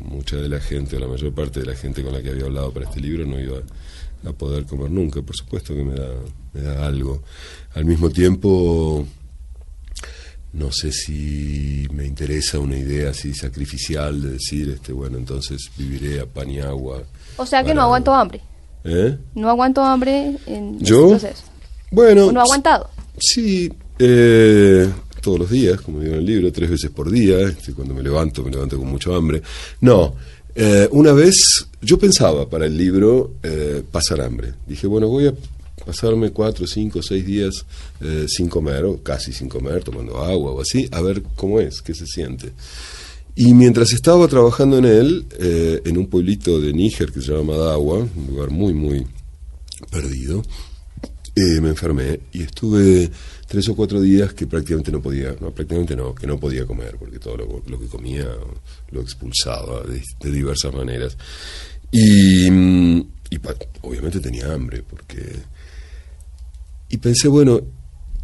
[0.01, 2.45] mucha de la gente, o la mayor parte de la gente con la que había
[2.45, 3.59] hablado para este libro, no iba
[4.25, 5.21] a poder comer nunca.
[5.21, 6.09] Por supuesto que me da,
[6.55, 7.23] me da algo.
[7.75, 9.07] Al mismo tiempo,
[10.53, 16.21] no sé si me interesa una idea así sacrificial de decir, este, bueno, entonces viviré
[16.21, 17.03] a pan y agua.
[17.37, 18.41] O sea que para- no aguanto hambre.
[18.85, 19.17] ¿Eh?
[19.35, 21.11] No aguanto hambre en ¿Yo?
[21.11, 21.43] proceso.
[21.91, 22.89] Bueno, ¿O no aguantado?
[23.19, 24.89] Sí, eh,
[25.21, 27.41] todos los días, como digo en el libro, tres veces por día.
[27.41, 29.43] este, cuando me levanto, me levanto con mucho hambre.
[29.81, 30.15] No,
[30.55, 34.55] eh, una vez yo pensaba para el libro eh, pasar hambre.
[34.67, 35.35] Dije, bueno, voy a
[35.89, 37.65] pasarme cuatro, cinco, seis días
[38.03, 41.81] eh, sin comer, o casi sin comer, tomando agua o así, a ver cómo es,
[41.81, 42.53] qué se siente.
[43.35, 47.55] Y mientras estaba trabajando en él, eh, en un pueblito de Níger que se llama
[47.55, 49.07] Madagua, un lugar muy, muy
[49.91, 50.43] perdido,
[51.35, 53.11] eh, me enfermé y estuve
[53.47, 56.97] tres o cuatro días que prácticamente no podía, no, prácticamente no, que no podía comer,
[56.99, 58.29] porque todo lo, lo que comía
[58.91, 61.17] lo expulsaba de, de diversas maneras.
[61.91, 62.99] Y, mm,
[63.31, 63.41] y
[63.81, 65.58] obviamente tenía hambre, porque...
[66.89, 67.61] Y pensé, bueno,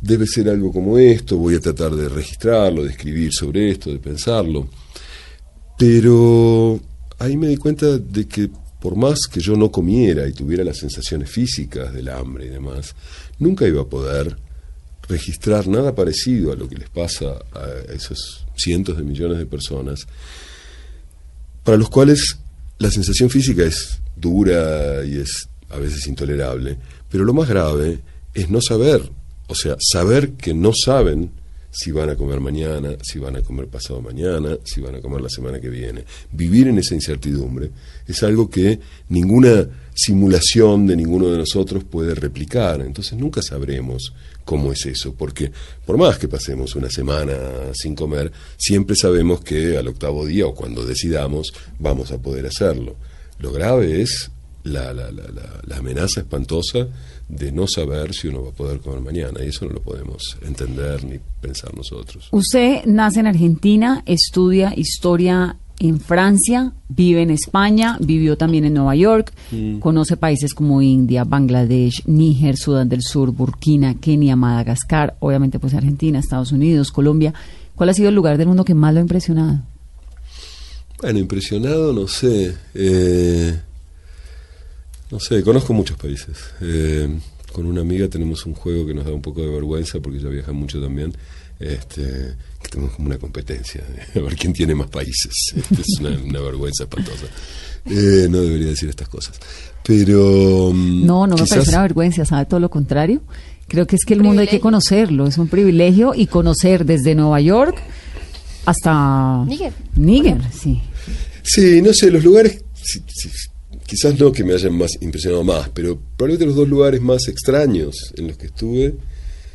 [0.00, 3.98] debe ser algo como esto, voy a tratar de registrarlo, de escribir sobre esto, de
[3.98, 4.68] pensarlo.
[5.78, 6.80] Pero
[7.18, 8.50] ahí me di cuenta de que
[8.80, 12.94] por más que yo no comiera y tuviera las sensaciones físicas del hambre y demás,
[13.38, 14.36] nunca iba a poder
[15.08, 20.06] registrar nada parecido a lo que les pasa a esos cientos de millones de personas,
[21.62, 22.38] para los cuales
[22.78, 26.76] la sensación física es dura y es a veces intolerable,
[27.08, 28.00] pero lo más grave
[28.34, 29.10] es no saber,
[29.48, 31.30] o sea, saber que no saben
[31.74, 35.20] si van a comer mañana, si van a comer pasado mañana, si van a comer
[35.20, 36.04] la semana que viene.
[36.30, 37.70] Vivir en esa incertidumbre
[38.06, 42.80] es algo que ninguna simulación de ninguno de nosotros puede replicar.
[42.80, 45.50] Entonces nunca sabremos cómo es eso, porque
[45.84, 47.34] por más que pasemos una semana
[47.72, 52.94] sin comer, siempre sabemos que al octavo día o cuando decidamos vamos a poder hacerlo.
[53.40, 54.30] Lo grave es
[54.64, 55.24] la, la, la,
[55.66, 56.88] la, amenaza espantosa
[57.28, 60.36] de no saber si uno va a poder comer mañana y eso no lo podemos
[60.42, 62.28] entender ni pensar nosotros.
[62.30, 68.94] Usted nace en Argentina, estudia historia en Francia, vive en España, vivió también en Nueva
[68.94, 69.78] York, mm.
[69.78, 76.18] conoce países como India, Bangladesh, Níger, Sudán del Sur, Burkina, Kenia, Madagascar, obviamente pues Argentina,
[76.18, 77.34] Estados Unidos, Colombia.
[77.74, 79.60] ¿Cuál ha sido el lugar del mundo que más lo ha impresionado?
[81.02, 82.54] Bueno, impresionado, no sé.
[82.74, 83.60] Eh,
[85.14, 86.36] no sé, conozco muchos países.
[86.60, 87.08] Eh,
[87.52, 90.28] con una amiga tenemos un juego que nos da un poco de vergüenza porque ella
[90.28, 91.16] viaja mucho también.
[91.60, 92.02] Este,
[92.60, 93.84] que tenemos como una competencia,
[94.16, 95.32] a ver quién tiene más países.
[95.56, 97.26] Este, es una, vergüenza espantosa.
[97.86, 99.38] Eh, no debería decir estas cosas.
[99.84, 100.72] Pero.
[100.74, 102.46] Mm, no, no me parece una vergüenza, ¿sabe?
[102.46, 103.22] Todo lo contrario.
[103.68, 107.14] Creo que es que el mundo hay que conocerlo, es un privilegio y conocer desde
[107.14, 107.76] Nueva York
[108.66, 109.72] hasta Níger.
[109.94, 110.82] Níger, sí.
[111.44, 112.64] Sí, no sé, los lugares
[113.86, 118.12] quizás no que me hayan más impresionado más, pero probablemente los dos lugares más extraños
[118.16, 118.94] en los que estuve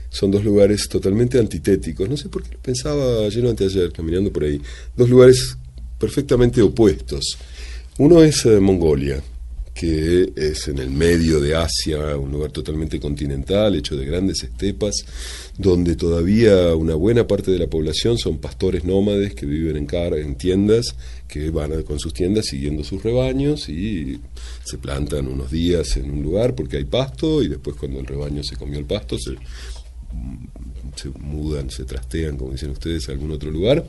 [0.09, 2.09] son dos lugares totalmente antitéticos.
[2.09, 4.59] No sé por qué lo pensaba ayer o anteayer, caminando por ahí.
[4.95, 5.55] Dos lugares
[5.99, 7.37] perfectamente opuestos.
[7.97, 9.21] Uno es eh, Mongolia,
[9.79, 15.05] que es en el medio de Asia, un lugar totalmente continental, hecho de grandes estepas,
[15.57, 20.15] donde todavía una buena parte de la población son pastores nómades que viven en, car
[20.15, 20.95] en tiendas,
[21.29, 24.19] que van con sus tiendas siguiendo sus rebaños y
[24.65, 28.43] se plantan unos días en un lugar porque hay pasto y después cuando el rebaño
[28.43, 29.35] se comió el pasto se,
[30.97, 33.85] se mudan, se trastean, como dicen ustedes, a algún otro lugar.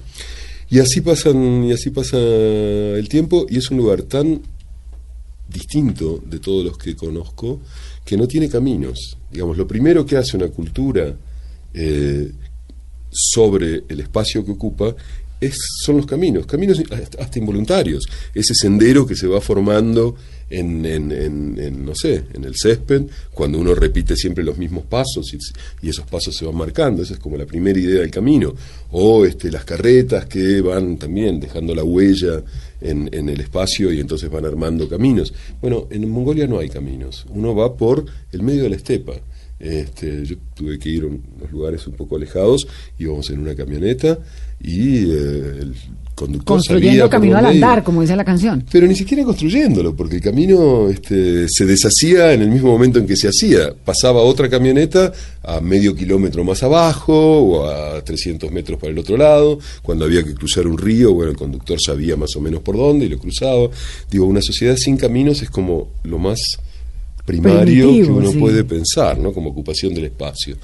[0.71, 4.41] Y así pasan, y así pasa el tiempo, y es un lugar tan
[5.51, 7.61] distinto de todos los que conozco,
[8.05, 9.17] que no tiene caminos.
[9.31, 11.15] Digamos, lo primero que hace una cultura
[11.75, 12.33] eh,
[13.11, 14.95] sobre el espacio que ocupa
[15.41, 16.83] es, son los caminos, caminos
[17.19, 20.15] hasta involuntarios, ese sendero que se va formando
[20.51, 25.33] en, en, no sé, en el césped, cuando uno repite siempre los mismos pasos
[25.83, 28.55] y, esos pasos se van marcando, esa es como la primera idea del camino,
[28.91, 32.43] o este, las carretas que van también dejando la huella
[32.81, 35.33] en, en el espacio y entonces van armando caminos.
[35.61, 39.15] Bueno, en Mongolia no hay caminos, uno va por el medio de la estepa.
[39.61, 42.67] Este, yo tuve que ir a unos lugares un poco alejados,
[42.99, 44.19] íbamos en una camioneta
[44.59, 45.75] y eh, el
[46.15, 48.65] conductor construyendo camino al andar, como dice la canción.
[48.73, 53.07] Pero ni siquiera construyéndolo, porque el camino este, se deshacía en el mismo momento en
[53.07, 53.75] que se hacía.
[53.85, 59.19] Pasaba otra camioneta a medio kilómetro más abajo o a 300 metros para el otro
[59.19, 59.59] lado.
[59.83, 63.05] Cuando había que cruzar un río, bueno, el conductor sabía más o menos por dónde
[63.05, 63.69] y lo cruzaba.
[64.11, 66.39] Digo, una sociedad sin caminos es como lo más
[67.31, 69.33] primario que uno puede pensar, ¿no?
[69.33, 70.57] Como ocupación del espacio.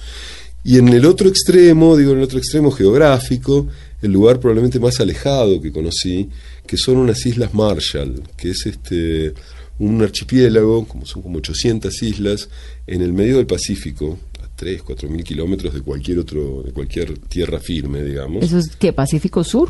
[0.65, 3.69] Y en el otro extremo, digo, en el otro extremo geográfico,
[4.03, 6.29] el lugar probablemente más alejado que conocí,
[6.67, 9.35] que son unas islas Marshall, que es este
[9.79, 12.49] un archipiélago, como son como 800 islas,
[12.87, 17.19] en el medio del Pacífico, a 3, 4 mil kilómetros de cualquier otro, de cualquier
[17.19, 18.43] tierra firme, digamos.
[18.43, 19.69] ¿Eso es qué, Pacífico Sur?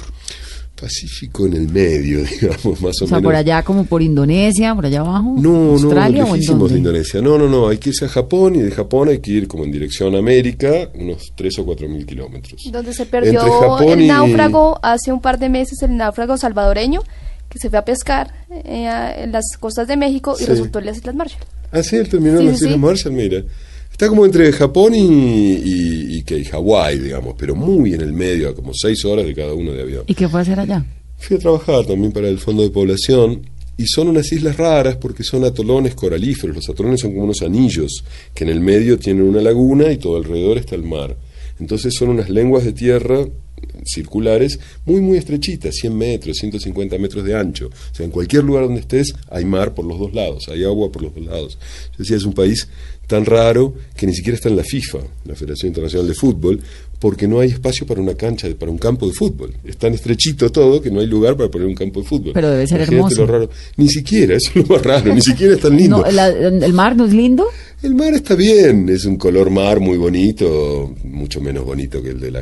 [0.77, 4.87] Pacífico en el medio, digamos, más o, o sea, por allá como por Indonesia, por
[4.87, 5.35] allá abajo.
[5.39, 7.23] No, Australia, no, lejísimos de Indonesia.
[7.23, 9.65] No, no, no, hay que irse a Japón y de Japón hay que ir como
[9.65, 12.63] en dirección a América, unos 3 o 4 mil kilómetros.
[12.71, 13.41] Donde se perdió
[13.89, 17.03] el náufrago hace un par de meses, el náufrago salvadoreño,
[17.49, 20.99] que se fue a pescar eh, en las costas de México y resultó en las
[20.99, 21.43] Islas Marshall.
[21.73, 23.43] Ah, sí, él terminó en las Islas Marshall, mira.
[23.97, 28.55] Está como entre Japón y, y, y, Hawái, digamos, pero muy en el medio, a
[28.55, 30.05] como seis horas de cada uno de avión.
[30.07, 30.85] ¿Y qué fue a hacer allá?
[31.17, 33.41] Fui a trabajar también para el Fondo de Población
[33.79, 36.57] y son unas islas raras porque son atolones coralíferos.
[36.57, 38.05] Los atolones son como unos anillos
[38.35, 41.17] que en el medio tienen una laguna y todo alrededor está el mar.
[41.59, 43.27] Entonces son unas lenguas de tierra
[43.85, 47.69] circulares muy muy estrechitas, 100 metros, 150 metros de ancho.
[47.69, 50.91] O sea, en cualquier lugar donde estés hay mar por los dos lados, hay agua
[50.91, 51.59] por los dos lados.
[51.93, 52.69] Yo decía, es un país
[53.07, 56.61] tan raro que ni siquiera está en la FIFA, la Federación Internacional de Fútbol,
[56.99, 59.55] porque no hay espacio para una cancha, para un campo de fútbol.
[59.65, 62.33] Es tan estrechito todo que no hay lugar para poner un campo de fútbol.
[62.33, 63.27] Pero debe ser hermoso.
[63.27, 63.51] Lo raro.
[63.77, 66.05] Ni siquiera, eso es lo más raro, ni siquiera es tan lindo.
[66.05, 67.47] ¿El mar no es lindo?
[67.83, 72.21] El mar está bien, es un color mar muy bonito, mucho menos bonito que el
[72.21, 72.39] del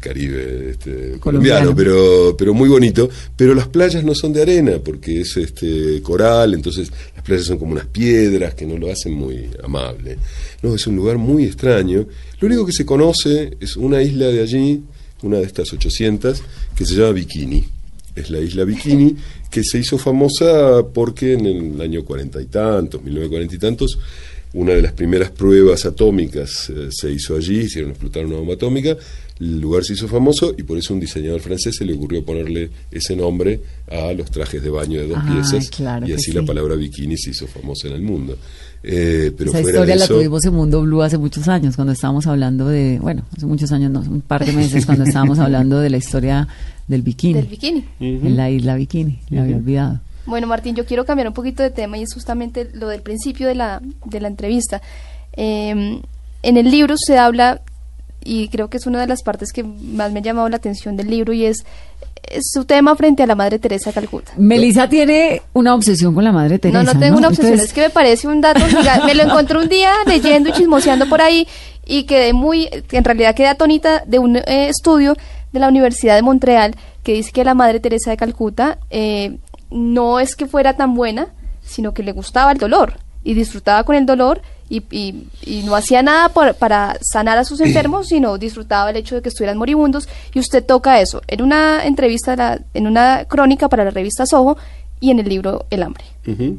[0.00, 3.08] Caribe nombre este, colombiano, pero, pero muy bonito.
[3.36, 7.58] Pero las playas no son de arena, porque es este coral, entonces las playas son
[7.58, 10.18] como unas piedras que no lo hacen muy amable.
[10.62, 12.06] No, es un lugar muy extraño.
[12.40, 14.82] Lo único que se conoce es una isla de allí,
[15.22, 16.42] una de estas 800,
[16.74, 17.64] que se llama Bikini.
[18.14, 19.16] Es la isla Bikini,
[19.50, 23.98] que se hizo famosa porque en el año cuarenta y tantos, 1940 y tantos,
[24.52, 28.96] una de las primeras pruebas atómicas eh, se hizo allí, hicieron explotar una bomba atómica,
[29.38, 32.70] el lugar se hizo famoso y por eso un diseñador francés se le ocurrió ponerle
[32.90, 33.60] ese nombre
[33.90, 35.70] a los trajes de baño de dos piezas
[36.06, 38.36] y así la palabra bikini se hizo famosa en el mundo.
[38.82, 42.66] Eh, pero Esa historia la tuvimos en Mundo Blue hace muchos años, cuando estábamos hablando
[42.66, 45.98] de, bueno, hace muchos años, no, un par de meses, cuando estábamos hablando de la
[45.98, 46.48] historia
[46.88, 47.34] del bikini.
[47.34, 47.84] Del bikini.
[48.00, 50.00] En la isla Bikini, me había olvidado.
[50.26, 53.48] Bueno, Martín, yo quiero cambiar un poquito de tema y es justamente lo del principio
[53.48, 54.80] de la, de la entrevista.
[55.32, 56.02] Em,
[56.42, 57.60] en el libro se habla,
[58.22, 60.96] y creo que es una de las partes que más me ha llamado la atención
[60.96, 61.64] del libro, y es,
[62.42, 64.32] su tema frente a la Madre Teresa de Calcuta.
[64.36, 66.82] Melissa tiene una obsesión con la Madre Teresa.
[66.82, 68.60] No, no tengo una obsesión, es que me parece un dato
[69.04, 71.48] Me lo encontré un día leyendo y chismoseando por ahí
[71.86, 75.16] y quedé muy, en realidad quedé atónita de un eh, estudio
[75.52, 79.38] de la Universidad de Montreal que dice que la Madre Teresa de Calcuta eh,
[79.70, 81.28] no es que fuera tan buena,
[81.62, 84.84] sino que le gustaba el dolor y disfrutaba con el dolor y,
[85.44, 89.28] y, no hacía nada para sanar a sus enfermos, sino disfrutaba el hecho de que
[89.28, 90.08] estuvieran moribundos.
[90.32, 94.56] Y usted toca eso en una entrevista, en una crónica para la revista Soho
[95.00, 96.04] y en el libro El hambre.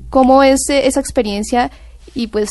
[0.10, 1.72] ¿Cómo es eh, esa experiencia?
[2.14, 2.50] Y pues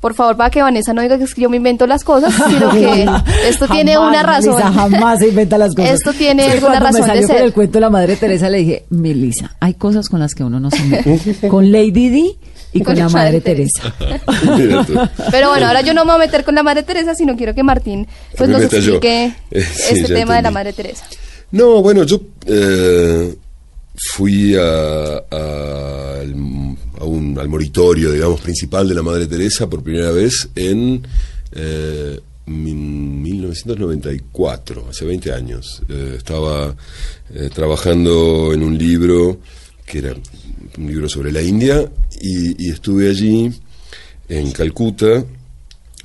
[0.00, 3.06] por favor, para que Vanessa no diga que yo me invento las cosas, sino que
[3.48, 4.54] esto tiene una razón.
[4.54, 5.92] Melissa jamás se inventa las cosas.
[5.92, 8.84] Esto tiene alguna razón me salió con el cuento de la Madre Teresa le dije,
[8.90, 11.48] Melissa, hay cosas con las que uno no se mete.
[11.48, 12.38] con Lady Di
[12.72, 13.94] y con, la Madre Teresa.
[15.30, 17.54] Pero bueno, ahora yo no me voy a meter con la Madre Teresa, sino quiero
[17.54, 18.06] que Martín
[18.36, 21.04] pues nos explique este tema de la Madre Teresa.
[21.50, 23.34] No, bueno, yo eh,
[24.12, 24.54] fui
[26.98, 31.02] a, un, al moritorio, digamos, principal de la Madre Teresa por primera vez en
[32.48, 35.82] 1994, eh, hace 20 años.
[35.88, 36.74] Eh, estaba
[37.34, 39.40] eh, trabajando en un libro
[39.84, 40.14] que era
[40.76, 43.50] un libro sobre la India y, estuve allí
[44.28, 45.24] en Calcuta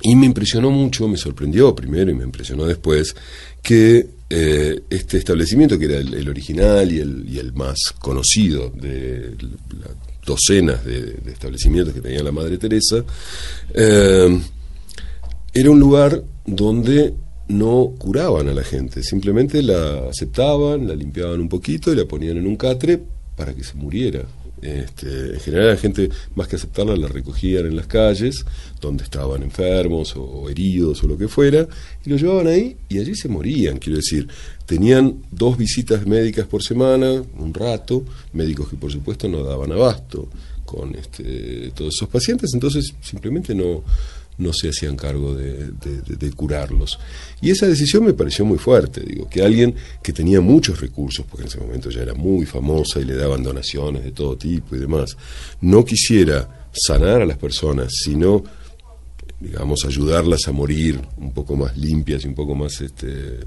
[0.00, 3.14] y me impresionó mucho, me sorprendió primero y me impresionó después
[3.62, 9.36] que este establecimiento, que era el, original y el, y el, más conocido de
[9.78, 9.92] las
[10.24, 13.04] docenas de, establecimientos que tenía la Madre Teresa,
[13.74, 14.40] eh,
[15.52, 17.14] era un lugar donde
[17.48, 22.38] no curaban a la gente, simplemente la aceptaban, la limpiaban un poquito y la ponían
[22.38, 23.00] en un catre
[23.36, 24.24] para que se muriera.
[24.64, 28.46] Este, en general la gente, más que aceptarla, la recogían en las calles,
[28.80, 31.68] donde estaban enfermos o, heridos o lo que fuera,
[32.02, 33.76] y lo llevaban ahí y allí se morían.
[33.76, 34.26] Quiero decir,
[34.64, 40.30] tenían dos visitas médicas por semana, un rato, médicos que por supuesto no daban abasto
[40.64, 43.84] con este, todos esos pacientes, entonces simplemente no,
[44.38, 46.98] no se hacían cargo de, curarlos.
[47.40, 51.42] Y esa decisión me pareció muy fuerte, digo, que alguien que tenía muchos recursos, porque
[51.42, 54.80] en ese momento ya era muy famosa y le daban donaciones de todo tipo y
[54.80, 55.16] demás,
[55.60, 58.42] no quisiera sanar a las personas, sino,
[59.38, 63.38] digamos, ayudarlas a morir un poco más limpias y un poco más este,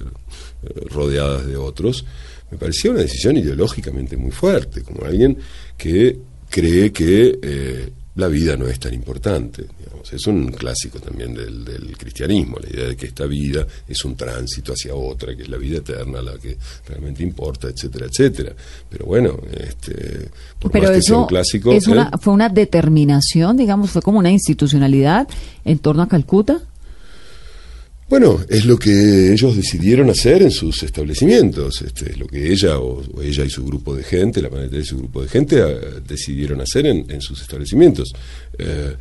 [0.89, 2.05] rodeadas de otros,
[2.49, 5.37] me pareció una decisión ideológicamente muy fuerte, como alguien
[5.77, 6.17] que
[6.49, 9.65] cree que eh, la vida no es tan importante.
[10.11, 14.73] Es un clásico también del, cristianismo, la idea de que esta vida es un tránsito
[14.73, 18.53] hacia otra, que es la vida eterna la que realmente importa, etcétera, etcétera.
[18.89, 21.71] Pero bueno, este, por Pero más que sea un clásico...
[21.71, 25.27] Es una, ¿Fue una determinación, digamos, fue como una institucionalidad
[25.65, 26.61] en torno a Calcuta?
[28.09, 33.03] Bueno, es lo que ellos decidieron hacer en sus establecimientos, este, lo que ella o,
[33.21, 36.61] ella y su grupo de gente, la madre y su grupo de gente, eh, decidieron
[36.61, 38.13] hacer en, sus establecimientos.
[38.57, 38.95] Eh,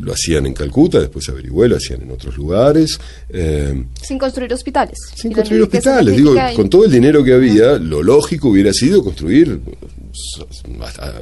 [0.00, 2.98] lo hacían en Calcuta, después averigué, lo hacían en otros lugares.
[3.28, 4.98] Eh, sin construir hospitales.
[5.14, 6.16] Sin construir hospitales.
[6.16, 9.60] Digo, con todo el dinero que había, lo lógico hubiera sido construir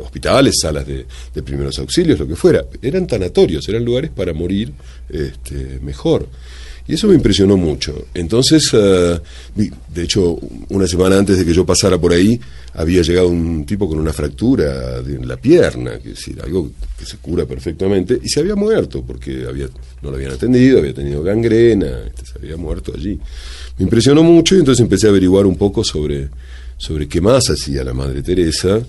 [0.02, 1.06] hospitales, salas de,
[1.42, 2.64] primeros auxilios, lo que fuera.
[2.80, 4.72] Eran tanatorios, eran lugares para morir
[5.10, 6.26] este, mejor.
[6.88, 8.06] Y eso me impresionó mucho.
[8.14, 9.18] Entonces, eh,
[9.54, 12.38] de hecho, una semana antes de que yo pasara por ahí,
[12.74, 17.04] había llegado un tipo con una fractura en la pierna, que es decir, algo que
[17.04, 19.66] se cura perfectamente, y se había muerto, porque había,
[20.02, 23.18] no lo habían atendido, había tenido gangrena, este, se había muerto allí.
[23.78, 26.28] Me impresionó mucho y entonces empecé a averiguar un poco sobre,
[26.76, 28.80] sobre qué más hacía la Madre Teresa.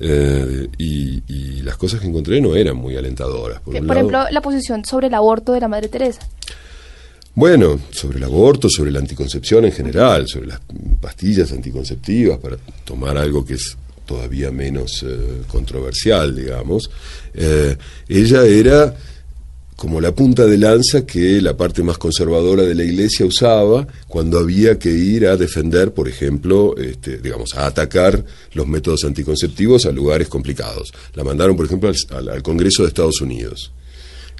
[0.00, 3.60] Eh, y, las cosas que encontré no eran muy alentadoras.
[3.60, 6.20] Por, ejemplo, la posición sobre el aborto de la Madre Teresa.
[7.38, 10.60] Bueno, sobre el aborto, sobre la anticoncepción en general, sobre las
[11.00, 16.90] pastillas anticonceptivas, para tomar algo que es todavía menos eh, controversial, digamos.
[17.32, 17.76] Eh,
[18.08, 18.92] ella era
[19.76, 24.40] como la punta de lanza que la parte más conservadora de la iglesia usaba cuando
[24.40, 28.24] había que ir a defender, por ejemplo, este, digamos, a atacar
[28.54, 30.92] los métodos anticonceptivos a lugares complicados.
[31.14, 33.70] La mandaron, por ejemplo, al Congreso de Estados Unidos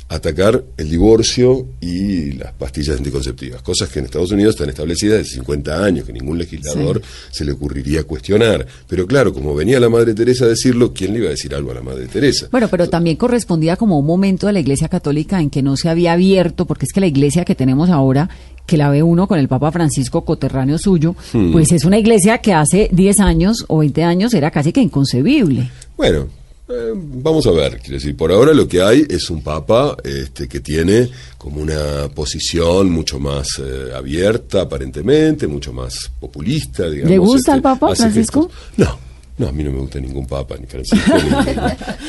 [0.08, 5.34] atacar el divorcio y las pastillas anticonceptivas, cosas que en Estados Unidos están establecidas desde
[5.34, 8.66] 50 años, que ningún legislador se le ocurriría cuestionar.
[8.88, 11.72] Pero claro, como venía la Madre Teresa a decirlo, ¿quién le iba a decir algo
[11.72, 12.48] a la Madre Teresa?
[12.50, 15.90] Bueno, pero también correspondía como un momento de la Iglesia Católica en que no se
[15.90, 18.30] había abierto, porque es que la Iglesia que tenemos ahora
[18.64, 21.52] que la ve uno con el Papa Francisco coterráneo suyo, hmm.
[21.52, 25.70] pues es una iglesia que hace 10 años o 20 años era casi que inconcebible.
[25.96, 26.28] Bueno,
[26.68, 30.46] eh, vamos a ver, quiero decir, por ahora lo que hay es un papa este,
[30.48, 37.10] que tiene como una posición mucho más eh, abierta, aparentemente, mucho más populista, digamos.
[37.10, 38.50] ¿Le gusta el este, papa Francisco?
[38.76, 38.98] No,
[39.38, 40.98] no, a mí no me gusta ningún papa, ni Francisco,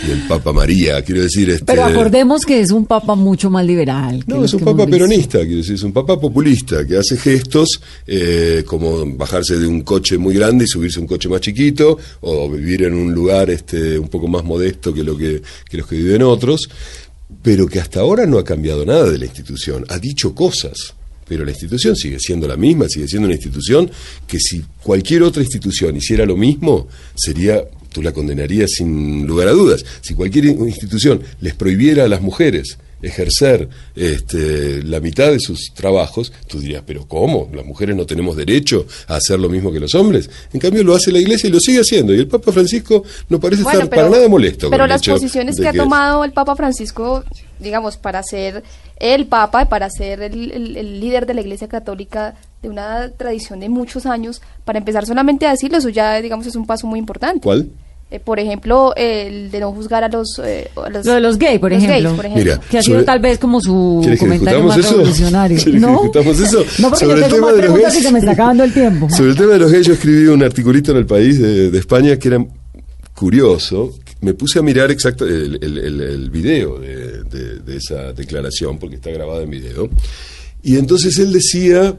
[0.05, 1.49] ni, el Papa María, quiero decir...
[1.49, 1.65] Este...
[1.65, 4.23] Pero acordemos que es un papa mucho más liberal.
[4.25, 8.63] No, es un papa peronista, quiero decir, es un papa populista, que hace gestos eh,
[8.65, 12.49] como bajarse de un coche muy grande y subirse a un coche más chiquito, o
[12.49, 15.97] vivir en un lugar este, un poco más modesto que, lo que, que los que
[15.97, 16.67] viven otros,
[17.43, 20.95] pero que hasta ahora no ha cambiado nada de la institución, ha dicho cosas
[21.29, 23.89] pero la institución sigue siendo la misma, sigue siendo una institución
[24.27, 27.63] que si cualquier otra institución hiciera lo mismo, sería,
[27.93, 29.85] tú la condenarías sin lugar a dudas.
[30.01, 36.31] Si cualquier institución les prohibiera a las mujeres ejercer este, la mitad de sus trabajos,
[36.47, 37.49] tú dirías, pero ¿cómo?
[37.53, 40.29] ¿Las mujeres no tenemos derecho a hacer lo mismo que los hombres?
[40.53, 42.13] En cambio lo hace la Iglesia y lo sigue haciendo.
[42.13, 44.69] Y el Papa Francisco no parece estar para nada molesto.
[44.69, 47.23] Pero las posiciones que ha tomado el Papa Francisco,
[47.59, 48.63] digamos, para ser
[48.99, 54.05] el Papa, para ser el, líder de la Iglesia Católica de una tradición de muchos
[54.05, 57.41] años, para empezar solamente a decirlo, eso ya, digamos, es un paso muy importante.
[57.41, 57.69] ¿Cuál?
[58.11, 60.41] Eh, por ejemplo, el de no juzgar a los...
[60.43, 62.17] Eh, los Lo de los gays, por ejemplo.
[62.69, 64.97] que ha sido tal vez como su comentario más eso?
[64.97, 65.57] revolucionario.
[65.73, 66.11] ¿No?
[66.15, 66.65] eso?
[66.79, 69.07] no, porque sobre yo tengo más preguntas y se me está acabando el tiempo.
[69.15, 72.17] Sobre el tema de los gays, yo escribí un articulito en el país de, España
[72.17, 72.43] que era
[73.13, 73.93] curioso.
[74.21, 79.11] Me puse a mirar exacto el, el, el, video de, de, esa declaración, porque está
[79.11, 79.87] grabado en video.
[80.63, 81.95] Y entonces él decía,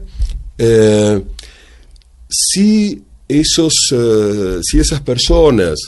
[0.57, 1.21] eh,
[2.29, 5.79] si, esos, eh, si esas personas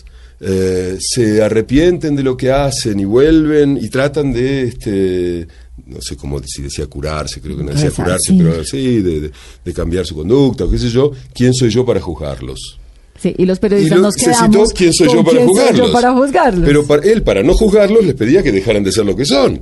[0.45, 5.47] eh, se arrepienten de lo que hacen y vuelven y tratan de, este,
[5.87, 9.31] no sé cómo si decía curarse, creo que no decía curarse, pero sí, de,
[9.73, 12.77] cambiar su conducta o qué sé yo, ¿quién soy yo para juzgarlos?
[13.17, 15.91] Sí, y los periodistas nos quedamos ¿quién soy yo para juzgarlos?
[15.91, 16.65] para juzgarlos?
[16.65, 19.61] Pero para, él, para no juzgarlos, les pedía que dejaran de ser lo que son.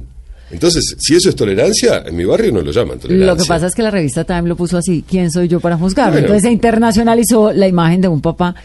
[0.50, 3.34] Entonces, si eso es tolerancia, en mi barrio no lo llaman tolerancia.
[3.34, 5.78] Lo que pasa es que la revista Time lo puso así, ¿quién soy yo para
[5.78, 6.18] juzgarlo?
[6.18, 8.56] Entonces se internacionalizó la imagen de un papá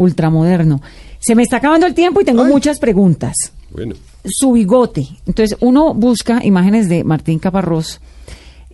[0.00, 0.80] ultramoderno.
[1.18, 3.34] Se me está acabando el tiempo y tengo muchas preguntas.
[3.70, 3.94] Bueno.
[4.24, 5.06] Su bigote.
[5.26, 8.00] Entonces, uno busca imágenes de Martín Caparrós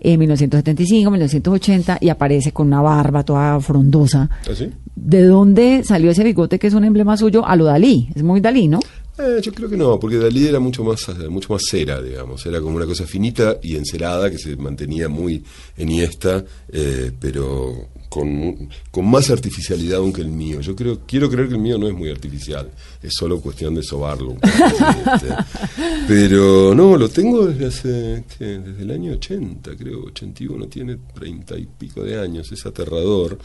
[0.01, 4.31] en 1975, 1980 y aparece con una barba toda frondosa.
[4.49, 4.71] ¿Ah, sí?
[4.95, 8.09] ¿De dónde salió ese bigote que es un emblema suyo a lo Dalí?
[8.15, 8.79] Es muy Dalí, ¿no?
[9.19, 12.45] Eh, yo creo que no, porque Dalí era mucho más, mucho más cera, digamos.
[12.45, 15.43] Era como una cosa finita y encerada que se mantenía muy
[15.77, 20.61] eniesta, eh, pero con, con, más artificialidad aún que el mío.
[20.61, 22.71] Yo creo, quiero creer que el mío no es muy artificial,
[23.03, 24.37] es solo cuestión de sobarlo.
[24.43, 25.35] Este.
[26.09, 31.67] Pero no, lo tengo desde hace, desde el año 80, creo, 81, tiene treinta y
[31.67, 33.39] pico de años, es aterrador.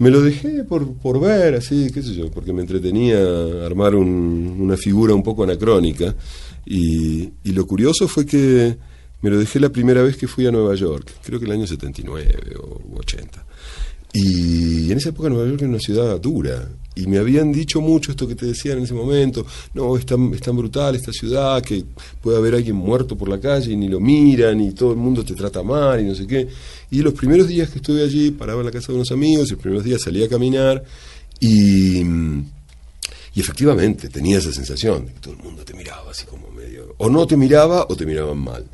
[0.00, 3.18] Me lo dejé por, por ver, así, qué sé yo, porque me entretenía
[3.66, 6.16] armar una figura un poco anacrónica.
[6.64, 8.78] Y, y lo curioso fue que
[9.20, 11.66] me lo dejé la primera vez que fui a Nueva York, creo que el año
[11.66, 13.44] 79 o 80.
[14.14, 16.66] Y en esa época Nueva York era una ciudad dura.
[17.00, 19.46] Y me habían dicho mucho esto que te decían en ese momento.
[19.74, 21.84] No, es tan, es tan brutal esta ciudad que
[22.20, 25.24] puede haber alguien muerto por la calle y ni lo miran y todo el mundo
[25.24, 26.46] te trata mal y no sé qué.
[26.90, 29.52] Y los primeros días que estuve allí, paraba en la casa de unos amigos y
[29.52, 30.84] los primeros días salí a caminar
[31.38, 36.50] y, y efectivamente tenía esa sensación de que todo el mundo te miraba así como
[36.50, 36.94] medio...
[36.98, 38.64] O no te miraba o te miraban mal.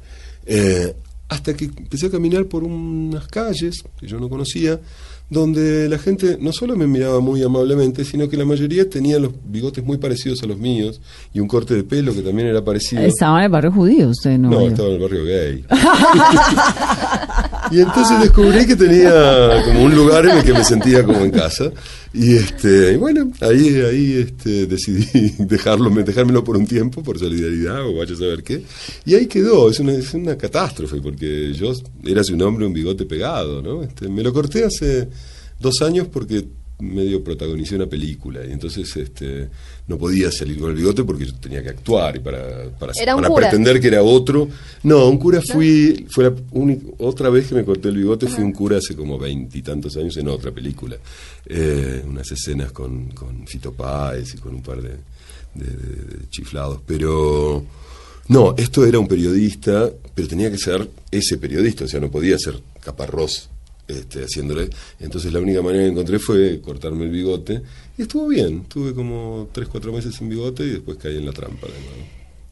[0.46, 0.94] Eh,
[1.28, 4.80] hasta que empecé a caminar por unas calles que yo no conocía
[5.28, 9.32] donde la gente no solo me miraba muy amablemente, sino que la mayoría tenía los
[9.44, 11.00] bigotes muy parecidos a los míos
[11.34, 13.02] y un corte de pelo que también era parecido.
[13.02, 14.50] Estaba en el barrio judío usted, ¿no?
[14.50, 15.64] No, estaba en el barrio gay.
[17.72, 21.32] y entonces descubrí que tenía como un lugar en el que me sentía como en
[21.32, 21.72] casa.
[22.18, 27.86] Y este, y bueno, ahí, ahí este, decidí dejarlo, dejármelo por un tiempo, por solidaridad
[27.86, 28.62] o vaya a saber qué.
[29.04, 33.04] Y ahí quedó, es una, es una catástrofe, porque yo era un hombre un bigote
[33.04, 33.82] pegado, ¿no?
[33.82, 35.08] Este, me lo corté hace
[35.60, 36.46] dos años porque
[36.78, 39.48] medio protagonicé una película y entonces este
[39.88, 43.34] no podía salir con el bigote porque yo tenía que actuar y para para, para
[43.34, 44.48] pretender que era otro.
[44.82, 48.44] No un cura fui fue la única, otra vez que me corté el bigote fui
[48.44, 50.96] un cura hace como veintitantos años en otra película.
[51.46, 54.90] Eh, unas escenas con, con Fito Páez y con un par de,
[55.54, 57.64] de chiflados pero
[58.28, 62.38] no esto era un periodista pero tenía que ser ese periodista o sea no podía
[62.38, 63.48] ser caparrós
[63.86, 64.70] este, haciéndole.
[65.00, 67.62] Entonces la única manera que encontré fue cortarme el bigote
[67.96, 68.64] y estuvo bien.
[68.64, 71.66] Tuve como 3, 4 meses sin bigote y después caí en la trampa.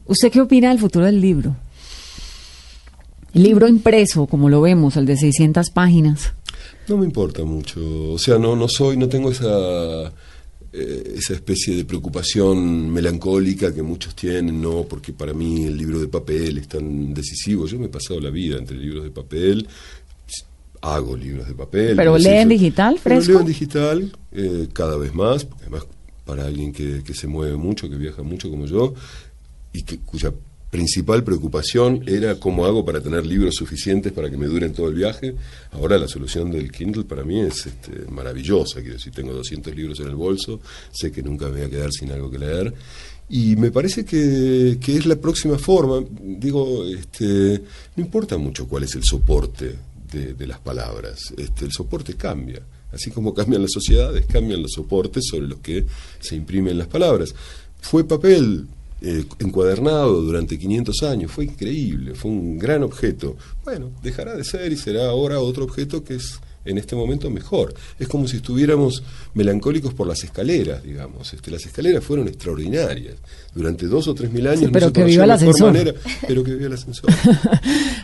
[0.05, 1.55] ¿Usted qué opina del futuro del libro?
[3.33, 6.33] El libro impreso, como lo vemos, el de 600 páginas.
[6.87, 7.81] No me importa mucho.
[8.11, 10.13] O sea, no, no soy, no tengo esa
[10.77, 16.01] eh, esa especie de preocupación melancólica que muchos tienen, no, porque para mí el libro
[16.01, 17.65] de papel es tan decisivo.
[17.65, 19.65] Yo me he pasado la vida entre libros de papel,
[20.93, 21.95] hago libros de papel.
[21.95, 23.31] ¿Pero lee en digital, fresco?
[23.31, 25.85] leo en digital eh, cada vez más, porque además
[26.25, 28.93] para alguien que, que, se mueve mucho, que viaja mucho como yo,
[29.73, 30.33] y que, cuya
[30.75, 34.95] principal preocupación era cómo hago para tener libros suficientes para que me duren todo el
[34.95, 35.35] viaje.
[35.71, 39.99] Ahora la solución del Kindle para mí es este, maravillosa, quiero decir, tengo 200 libros
[40.01, 40.59] en el bolso,
[40.91, 42.73] sé que nunca me voy a quedar sin algo que leer.
[43.29, 46.05] Y me parece que, que es la próxima forma.
[46.21, 47.61] Digo, este,
[47.95, 49.75] no importa mucho cuál es el soporte
[50.11, 51.33] de, las palabras.
[51.37, 52.61] Este, el soporte cambia.
[52.91, 55.85] Así como cambian las sociedades, cambian los soportes sobre los que
[56.19, 57.35] se imprimen las palabras.
[57.81, 58.67] Fue papel
[59.01, 63.35] eh, encuadernado durante 500 años, fue increíble, fue un gran objeto.
[63.63, 67.73] Bueno, dejará de ser y será ahora otro objeto que es en este momento mejor.
[67.99, 69.03] Es como si estuviéramos
[69.33, 71.33] melancólicos por las escaleras, digamos.
[71.33, 73.15] Este, las escaleras fueron extraordinarias.
[73.53, 75.73] Durante dos o tres mil años pero que viva el ascensor.
[76.27, 77.09] pero que viva el ascensor.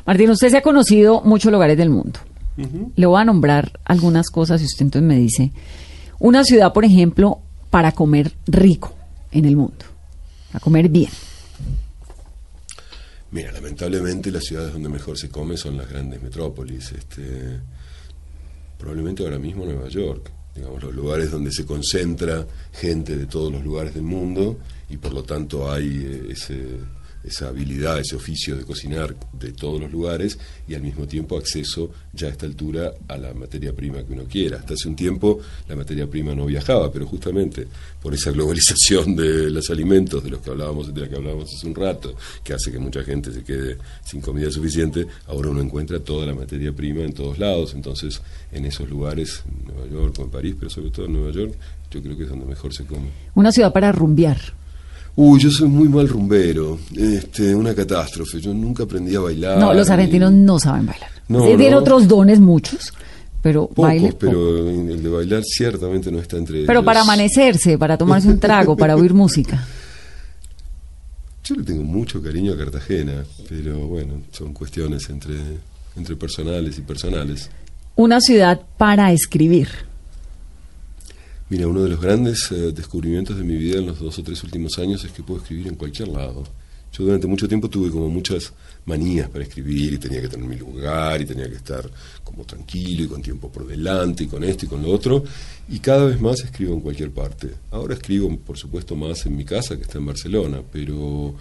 [0.05, 2.19] Martín, usted se ha conocido muchos lugares del mundo.
[2.95, 5.51] Le voy a nombrar algunas cosas y usted entonces me dice,
[6.19, 7.39] una ciudad, por ejemplo,
[7.71, 8.93] para comer rico
[9.31, 9.85] en el mundo,
[10.51, 11.09] para comer bien.
[13.31, 16.91] Mira, lamentablemente las ciudades donde mejor se come son las grandes metrópolis.
[16.91, 17.61] Este,
[18.81, 23.63] probablemente ahora mismo Nueva York, digamos, los lugares donde se concentra gente de todos los
[23.63, 24.57] lugares del mundo
[24.89, 26.79] y por lo tanto hay eh, ese
[27.23, 31.91] esa habilidad, ese oficio de cocinar de todos los lugares y al mismo tiempo acceso
[32.13, 34.57] ya a esta altura a la materia prima que uno quiera.
[34.57, 37.67] Hasta hace un tiempo la materia prima no viajaba, pero justamente
[38.01, 41.67] por esa globalización de los alimentos de los que hablábamos, de la que hablábamos hace
[41.67, 45.99] un rato, que hace que mucha gente se quede sin comida suficiente, ahora uno encuentra
[45.99, 47.73] toda la materia prima en todos lados.
[47.73, 51.31] Entonces, en esos lugares, en Nueva York o en París, pero sobre todo en Nueva
[51.31, 51.53] York,
[51.91, 53.09] yo creo que es donde mejor se come.
[53.35, 54.60] Una ciudad para rumbear.
[55.15, 58.39] Uy, yo soy muy mal rumbero, este, una catástrofe.
[58.39, 59.57] Yo nunca aprendí a bailar.
[59.57, 61.09] No, los argentinos no saben bailar.
[61.27, 62.93] No, Tienen otros dones muchos,
[63.41, 68.29] pero Pocos, pero el de bailar ciertamente no está entre Pero para amanecerse, para tomarse
[68.29, 69.65] un trago, para oír música.
[71.43, 75.35] Yo le tengo mucho cariño a Cartagena, pero bueno, son cuestiones entre,
[75.97, 77.49] entre personales y personales.
[77.95, 79.69] Una ciudad para escribir.
[81.51, 84.41] Mira, uno de los grandes eh, descubrimientos de mi vida en los dos o tres
[84.41, 86.45] últimos años es que puedo escribir en cualquier lado.
[86.93, 88.53] Yo durante mucho tiempo tuve como muchas
[88.85, 91.91] manías para escribir y tenía que tener mi lugar y tenía que estar
[92.23, 95.25] como tranquilo y con tiempo por delante y con esto y con lo otro.
[95.67, 97.49] Y cada vez más escribo en cualquier parte.
[97.71, 101.35] Ahora escribo, por supuesto, más en mi casa que está en Barcelona, pero,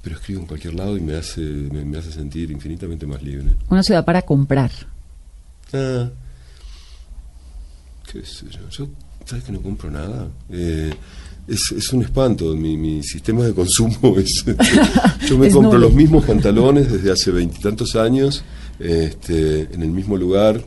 [0.00, 3.56] pero escribo en cualquier lado y me hace, me, hace sentir infinitamente más libre.
[3.68, 4.70] Una ciudad para comprar.
[5.72, 6.10] Ah,
[8.12, 8.68] qué sé yo.
[8.70, 8.88] Yo
[9.28, 10.28] ¿sabes que no compro nada?
[10.50, 10.90] Eh,
[11.46, 14.44] es, un espanto, mi, sistema de consumo es...
[15.28, 18.42] yo me compro los mismos pantalones desde hace veintitantos años,
[18.78, 20.64] este, en el mismo lugar,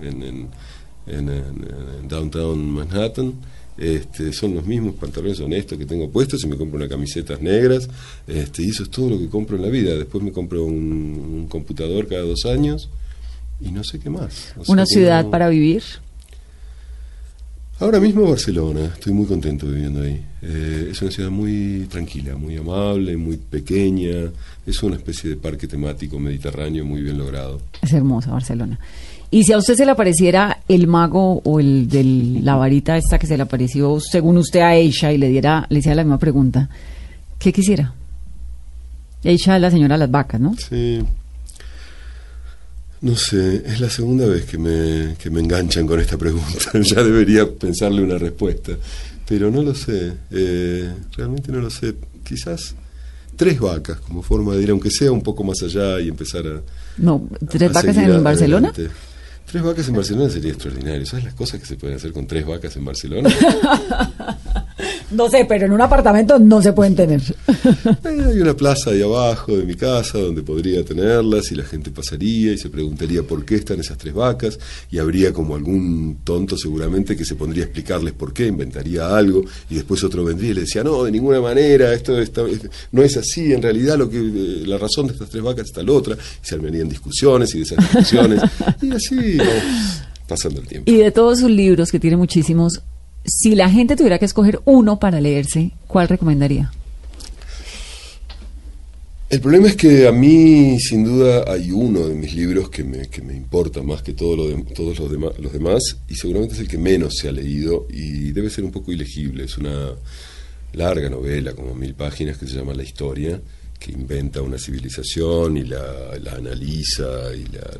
[0.00, 0.48] en,
[2.08, 3.34] downtown Manhattan,
[3.76, 7.88] este, son los mismos pantalones honestos que tengo puestos y me compro unas camisetas negras
[8.26, 9.94] este, y eso es todo lo que compro en la vida.
[9.94, 12.90] Después me compro un, computador cada dos años
[13.60, 14.54] y no sé qué más.
[14.68, 15.82] ¿Una ciudad para vivir?
[17.80, 20.22] Ahora mismo Barcelona, estoy muy contento viviendo ahí.
[20.42, 24.30] Eh, es una ciudad muy tranquila, muy amable, muy pequeña,
[24.66, 27.62] es una especie de parque temático mediterráneo muy bien logrado.
[27.80, 28.78] Es hermosa Barcelona.
[29.30, 32.04] Y si a usted se le apareciera el mago o el de
[32.42, 35.78] la varita esta que se le apareció, según usted a ella, y le diera, le
[35.78, 36.68] hiciera la misma pregunta,
[37.38, 37.94] ¿qué quisiera?
[39.24, 40.54] Ella es la señora de las vacas, ¿no?
[40.68, 41.00] Sí.
[43.02, 46.70] No sé, es la segunda vez que me, que me enganchan con esta pregunta.
[46.82, 48.72] ya debería pensarle una respuesta.
[49.26, 51.94] Pero no lo sé, eh, realmente no lo sé.
[52.22, 52.74] Quizás
[53.36, 56.60] tres vacas como forma de ir, aunque sea un poco más allá y empezar a...
[56.98, 58.72] No, tres vacas en Barcelona.
[58.72, 61.06] Tres vacas en Barcelona sería extraordinario.
[61.06, 63.30] ¿Sabes las cosas que se pueden hacer con tres vacas en Barcelona?
[65.10, 67.20] No sé, pero en un apartamento no se pueden tener.
[68.04, 72.52] Hay una plaza ahí abajo de mi casa donde podría tenerlas y la gente pasaría
[72.52, 74.58] y se preguntaría por qué están esas tres vacas
[74.90, 79.42] y habría como algún tonto seguramente que se pondría a explicarles por qué, inventaría algo
[79.68, 82.16] y después otro vendría y le decía, no, de ninguna manera, esto
[82.92, 85.82] no es así, en realidad lo que eh, la razón de estas tres vacas está
[85.82, 88.42] la otra y se armarían discusiones y de esas discusiones
[88.82, 89.38] y así
[90.30, 90.90] pasando el tiempo.
[90.90, 92.80] Y de todos sus libros, que tiene muchísimos,
[93.24, 96.72] si la gente tuviera que escoger uno para leerse, ¿cuál recomendaría?
[99.28, 103.08] El problema es que a mí, sin duda, hay uno de mis libros que me,
[103.08, 107.14] que me importa más que todos los, los demás, y seguramente es el que menos
[107.16, 109.44] se ha leído, y debe ser un poco ilegible.
[109.44, 109.92] Es una
[110.72, 113.40] larga novela, como mil páginas, que se llama La Historia,
[113.78, 117.70] que inventa una civilización y la, analiza y la,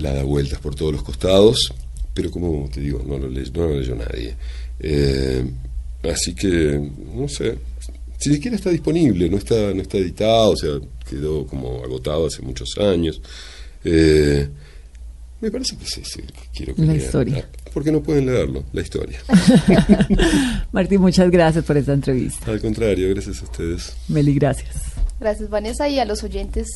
[0.00, 1.72] la, da vueltas por todos los costados
[2.14, 4.34] pero como te digo, no lo, no lo leyó nadie.
[4.80, 5.44] Eh,
[6.02, 7.56] así que, no sé,
[8.18, 10.70] si siquiera está disponible, no está, no está editado, o sea,
[11.08, 13.20] quedó como agotado hace muchos años.
[13.84, 14.48] Eh,
[15.40, 16.22] me parece que sí, sí
[16.54, 17.48] quiero que La historia.
[17.48, 19.18] Ah, porque no pueden leerlo, la historia.
[20.72, 22.50] Martín, muchas gracias por esta entrevista.
[22.50, 23.94] Al contrario, gracias a ustedes.
[24.08, 24.76] Meli, gracias.
[25.18, 26.66] Gracias, Vanessa, y a los oyentes